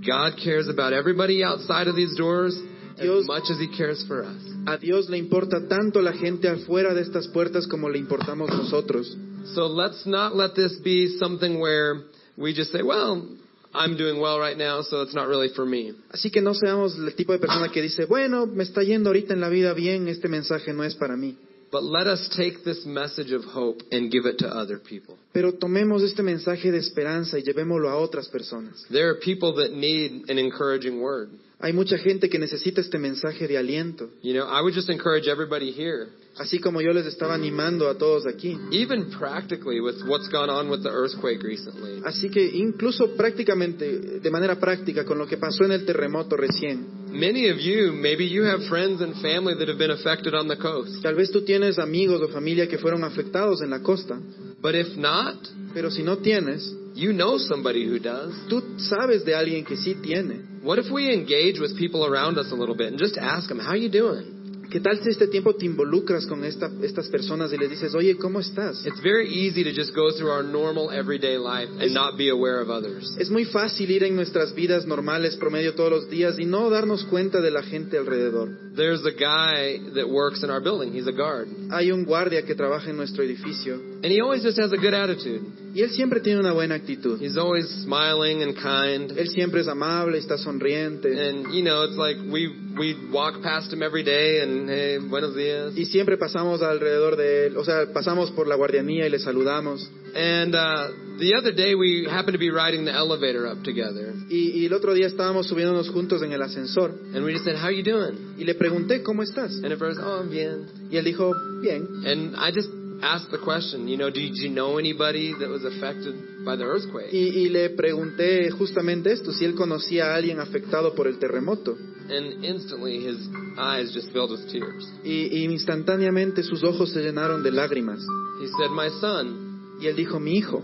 [0.06, 2.58] God cares about everybody outside of these doors
[2.98, 4.42] Dios- as much as He cares for us.
[4.68, 9.16] A Dios le importa tanto la gente afuera de estas puertas como le importamos nosotros.
[9.54, 12.04] So let's not let this be something where
[12.38, 13.28] we just say, well,
[13.74, 15.94] I'm doing well right now, so it's not really for me.
[16.12, 19.34] Así que no seamos el tipo de persona que dice, bueno, me está yendo ahorita
[19.34, 21.36] en la vida bien, este mensaje no es para mí.
[21.74, 25.18] But let us take this message of hope and give it to other people.
[25.34, 28.86] Pero tomemos este mensaje de esperanza y llevémoslo a otras personas.
[28.92, 31.32] There are people that need an encouraging word.
[31.64, 34.10] Hay mucha gente que necesita este mensaje de aliento.
[34.22, 37.98] You know, I would just encourage everybody here, Así como yo les estaba animando a
[37.98, 38.58] todos aquí.
[38.72, 42.02] even practically with what's gone on with the earthquake recently.
[42.04, 46.86] Así que incluso prácticamente, de manera práctica, con lo que pasó en el terremoto recién,
[47.14, 50.58] Many of you, maybe you have friends and family that have been affected on the
[50.58, 51.02] coast.
[51.02, 54.20] tal vez tú tienes amigos o familia que fueron afectados en la costa,
[54.62, 55.38] But if not,
[55.74, 58.34] pero si no tienes, you know somebody who does.
[58.50, 60.52] tú sabes de alguien que sí tiene.
[60.64, 63.60] What if we engage with people around us a little bit and just ask them,
[63.60, 64.40] how you doing?
[64.72, 68.16] ¿Qué tal si este tiempo te involucras con esta- estas personas y les dices, oye,
[68.18, 68.84] ¿cómo estás?
[68.86, 72.62] It's very easy to just go through our normal everyday life and not be aware
[72.62, 73.14] of others.
[73.20, 77.04] Es muy fácil ir en nuestras vidas normales, promedio todos los días, y no darnos
[77.06, 78.63] cuenta de la gente alrededor.
[78.76, 80.94] There's a guy that works in our building.
[80.94, 81.48] He's a guard.
[81.72, 84.94] Hay un guardia que trabaja en nuestro edificio, And he always just has a good
[84.96, 85.44] attitude.
[85.76, 87.20] y él siempre tiene una buena actitud.
[87.22, 89.12] He's always smiling and kind.
[89.18, 92.48] Él siempre es amable, está sonriente, And, you know, it's like we,
[92.78, 95.74] we walk past him every day and, hey, buenos dias.
[95.78, 99.90] y siempre pasamos alrededor de él, o sea, pasamos por la guardianía y le saludamos.
[100.16, 104.14] And uh, the other day we happened to be riding the elevator up together.
[104.30, 107.56] Y, y el otro día estábamos subiéndonos juntos en el ascensor, And we just said,
[107.56, 108.36] how are you doing?
[108.38, 109.56] y le pregunté, ¿cómo estás?
[109.64, 110.68] And at first, oh, I'm bien.
[110.92, 112.06] Y él dijo, bien.
[112.06, 112.70] And I just
[113.02, 117.12] asked the question, you know, did you know anybody that was affected by the earthquake?
[117.12, 121.76] Y, y le pregunté justamente esto, si él conocía a alguien afectado por el terremoto.
[122.10, 123.18] And instantly his
[123.58, 124.86] eyes just filled with tears.
[125.04, 128.00] Y, y instantáneamente sus ojos se llenaron de lágrimas.
[128.42, 129.53] He said, my son.
[129.80, 130.64] Y él dijo, mi hijo.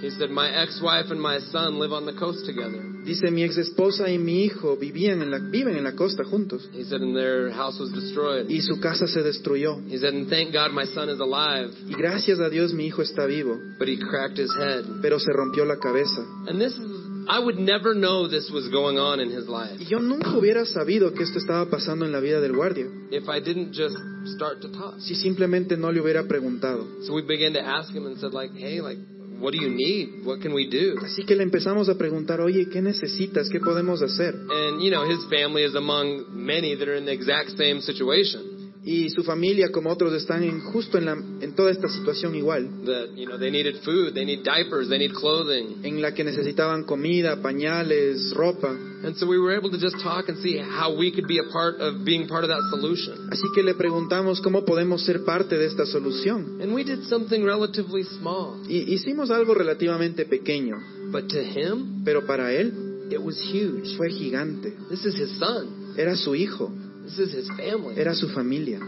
[0.00, 2.82] He said, my ex-wife and my son live on the coast together.
[3.04, 6.68] Dice, mi ex esposa y mi hijo vivían en la, viven en la costa juntos.
[6.74, 8.50] He said, and their house was destroyed.
[8.50, 9.80] Y su casa se destruyó.
[9.88, 11.72] He said, and thank God my son is alive.
[11.88, 13.56] Y gracias a Dios mi hijo está vivo.
[13.78, 14.84] But he cracked his head.
[15.00, 16.20] Pero se rompió la cabeza.
[16.46, 20.00] And this is, I would never know this was going on in his life yo
[20.00, 22.86] nunca hubiera sabido que esto estaba pasando en la vida del guardia.
[23.10, 23.96] if I didn't just
[24.34, 25.00] start to talk.
[25.00, 26.86] Si simplemente no le hubiera preguntado.
[27.06, 28.98] So we began to ask him and said, like, hey, like,
[29.38, 30.24] what do you need?
[30.24, 30.96] What can we do?
[31.02, 33.48] Así que le empezamos a preguntar, oye, ¿qué necesitas?
[33.50, 34.34] ¿Qué podemos hacer?
[34.34, 38.55] And, you know, his family is among many that are in the exact same situation.
[38.88, 42.70] Y su familia, como otros, están en, justo en, la, en toda esta situación igual,
[42.84, 46.22] That you know they needed food, they need diapers, they need clothing, en la que
[46.22, 48.70] necesitaban comida, pañales, ropa.
[49.02, 51.52] and so we were able to just talk and see how we could be a
[51.52, 53.28] part of being part of that solution.
[53.32, 56.60] Así que le preguntamos cómo podemos ser parte de esta solución.
[56.62, 60.76] And we did something relatively small, Y hicimos algo relativamente pequeño,
[61.10, 63.96] but to him pero para él it was huge.
[63.96, 64.76] fue gigante.
[64.88, 65.94] This is his son.
[65.98, 66.70] Era su hijo,
[67.06, 67.94] This is his family.
[67.96, 68.80] era su familia.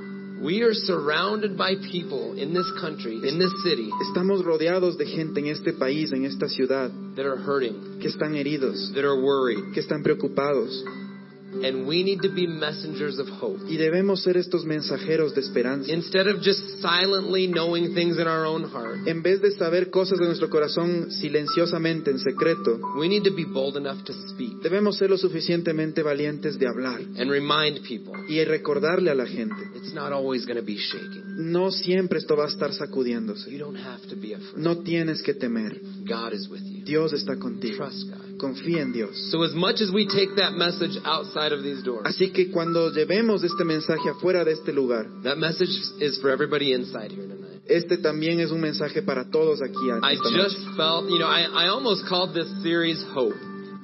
[0.43, 5.41] We are surrounded by people in this country, in this city, Estamos rodeados de gente
[5.41, 9.73] en este país, en esta ciudad, that are hurting, que están heridos, that are worried,
[9.73, 10.85] que están preocupados.
[11.63, 13.61] And we need to be messengers of hope.
[13.69, 15.93] Y debemos ser estos mensajeros de esperanza.
[15.93, 20.19] Instead of just silently knowing things in our own heart, En vez de saber cosas
[20.19, 24.97] de nuestro corazón silenciosamente, en secreto, we need to be bold enough to speak debemos
[24.97, 29.57] ser lo suficientemente valientes de hablar and remind people y recordarle a la gente.
[29.75, 31.51] it's not always going to be shaking.
[31.51, 33.51] No siempre esto va a estar sacudiéndose.
[33.51, 34.57] You don't have to be afraid.
[34.57, 35.81] No tienes que temer.
[36.05, 36.85] God is with you.
[36.85, 37.77] Dios está contigo.
[37.77, 38.28] Trust God.
[38.39, 39.31] Confía en Dios.
[39.31, 42.91] So as much as we take that message outside of these doors, Así que cuando
[42.91, 45.71] llevemos este mensaje afuera de este lugar, that message
[46.01, 47.61] is for everybody inside here tonight.
[47.69, 49.91] este también es un mensaje para todos aquí.
[50.03, 53.35] I just felt, you know, I, I almost called this series Hope.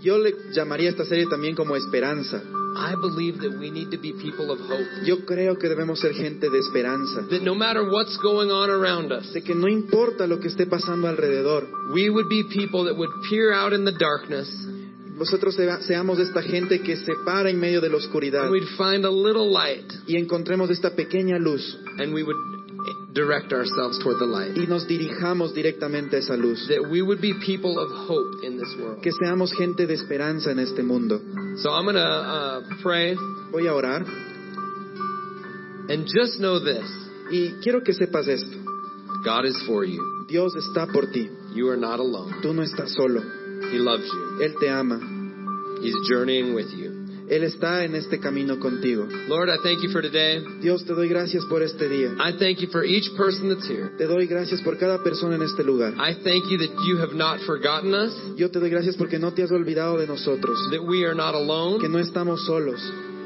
[0.04, 2.42] Yo le llamaría a esta serie también como esperanza.
[2.76, 4.84] I believe that we need to be people of hope.
[5.06, 7.26] Yo creo que debemos ser gente de esperanza.
[7.30, 10.66] That no matter what's going on around us, De que no importa lo que esté
[10.66, 14.48] pasando alrededor, we would be people that would peer out in the darkness
[15.16, 18.66] nosotros sea- seamos esta gente que se para en medio de la oscuridad and we'd
[18.76, 22.36] find a little light y encontremos esta pequeña luz and we would
[23.14, 24.56] direct ourselves toward the light.
[24.56, 26.66] y nos dirijamos directamente a esa luz.
[26.68, 29.02] That we would be people of hope in this world.
[29.02, 31.20] Que seamos gente de esperanza en este mundo.
[31.58, 33.16] So I'm going to uh, pray
[33.54, 34.04] Voy a orar
[35.88, 36.84] and just know this
[37.30, 38.58] y quiero que sepas esto.
[39.24, 40.26] God is for you.
[40.28, 41.30] Dios está por ti.
[41.54, 42.42] You are not alone.
[42.42, 43.20] Tú no estás solo.
[43.70, 44.42] He loves you.
[44.42, 44.98] Él te ama.
[45.80, 46.93] He's journeying with you.
[47.28, 49.06] Él está en este camino contigo.
[49.28, 50.42] Lord, I thank you for today.
[50.60, 52.14] Dios, te doy gracias por este día.
[52.18, 53.90] I thank you for each person that's here.
[53.96, 55.94] Te doy gracias por cada persona en este lugar.
[55.94, 59.32] I thank you that you have not forgotten us, Yo te doy gracias porque no
[59.32, 61.88] te has olvidado de nosotros, that we are not que alone.
[61.88, 62.80] no estamos solos.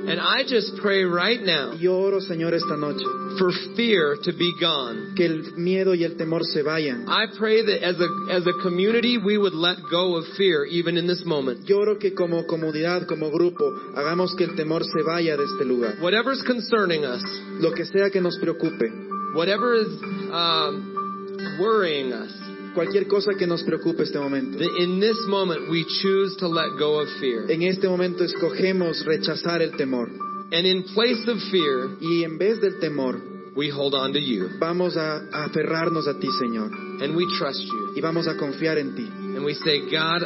[0.07, 3.05] And I just pray right now yo oro, Señor, esta noche,
[3.39, 5.15] for fear to be gone.
[5.17, 7.07] que el miedo y el temor se vayan.
[7.09, 10.97] I pray that as a, as a community, we would let go of fear even
[10.97, 11.69] in this moment.
[11.69, 13.65] Yo oro que como comunidad, como grupo,
[13.97, 15.97] hagamos que el temor se vaya de este lugar.
[16.01, 17.23] Whatever's concerning us,
[17.61, 18.89] Lo que sea que nos preocupe,
[19.35, 19.89] whatever is
[20.33, 22.33] um, worrying us,
[22.79, 24.57] cualquier cosa que nos preocupe este momento.
[24.79, 27.51] in this moment we choose to let go of fear.
[27.51, 30.09] En este momento escogemos rechazar el temor.
[30.53, 33.21] And in place of fear, Y en vez del temor,
[33.57, 36.71] we hold on to you vamos a, a aferrarnos a ti, Señor.
[37.03, 37.95] and we trust you.
[37.97, 39.07] Y vamos a confiar en ti.
[39.07, 40.23] And we say, God,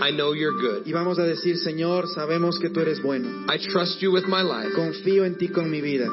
[0.00, 0.86] I know you're good.
[0.86, 3.46] Y vamos a decir, Señor, sabemos que tú eres bueno.
[3.48, 4.72] I trust you with my life.
[4.76, 6.08] Confío en ti con mi vida.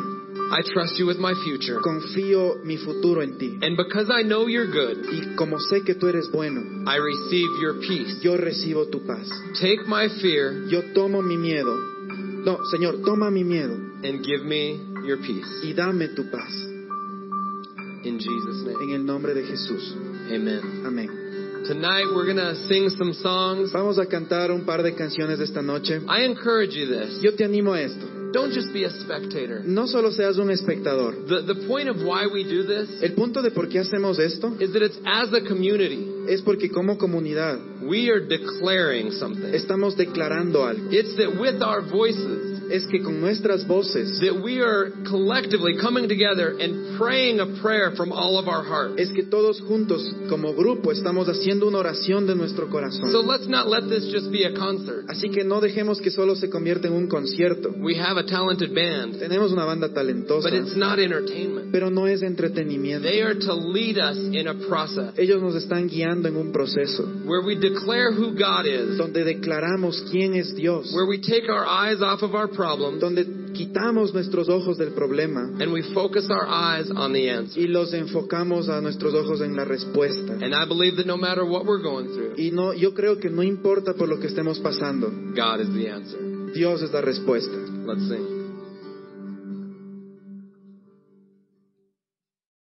[0.51, 1.79] I trust you with my future.
[1.81, 3.57] Confío mi futuro en ti.
[3.61, 7.49] And because I know you're good, Y como sé que tú eres bueno, I receive
[7.61, 8.19] your peace.
[8.21, 9.29] yo recibo tu paz.
[9.61, 11.73] Take my fear Yo tomo mi miedo.
[12.43, 13.73] No, Señor, toma mi miedo
[14.03, 15.47] and give me your peace.
[15.63, 16.51] y dame tu paz.
[18.03, 18.83] In Jesus' name.
[18.83, 19.95] En el nombre de Jesús.
[20.29, 20.83] Amen.
[20.85, 21.09] Amén.
[21.67, 23.71] Tonight we're going to sing some songs.
[23.71, 26.01] Vamos a cantar un par de canciones esta noche.
[26.09, 27.21] I encourage you this.
[27.21, 28.20] Yo te animo a esto.
[28.31, 29.61] Don't just be a spectator.
[29.63, 31.27] No solo seas un espectador.
[31.27, 34.55] The, the point of why we do this El punto de por qué hacemos esto
[34.59, 39.53] is that it's as a community, es porque como comunidad we are declaring something.
[39.53, 40.89] estamos declarando algo.
[40.91, 46.07] It's that with our voices, Es que con nuestras voces that we are collectively coming
[46.07, 48.95] together and praying a prayer from all of our hearts.
[48.99, 53.27] es que todos juntos como grupo estamos haciendo una oración de nuestro So corazón.
[53.27, 55.05] let's not let this just be a concert.
[55.09, 57.71] Así que no dejemos que solo se convierta en un concierto.
[57.77, 61.71] We have a talented band, Tenemos una banda talentosa, but it's not entertainment.
[61.71, 63.03] pero no es entretenimiento.
[63.07, 67.03] They are to lead us in a process Ellos nos están guiando en un proceso
[67.25, 71.65] where we declare who God is, donde declaramos quién es Dios, where we take our
[71.65, 76.47] eyes off of our problems donde quitamos nuestros ojos del problema and we focus our
[76.47, 77.59] eyes on the answer.
[77.59, 80.33] y los enfocamos a nuestros ojos en la respuesta.
[80.33, 83.29] And I believe that no matter what we're going through, Y no, yo creo que
[83.29, 86.19] no importa por lo que estemos pasando, God is the answer.
[86.53, 87.57] Dios es la respuesta.
[87.85, 88.40] Let's sing.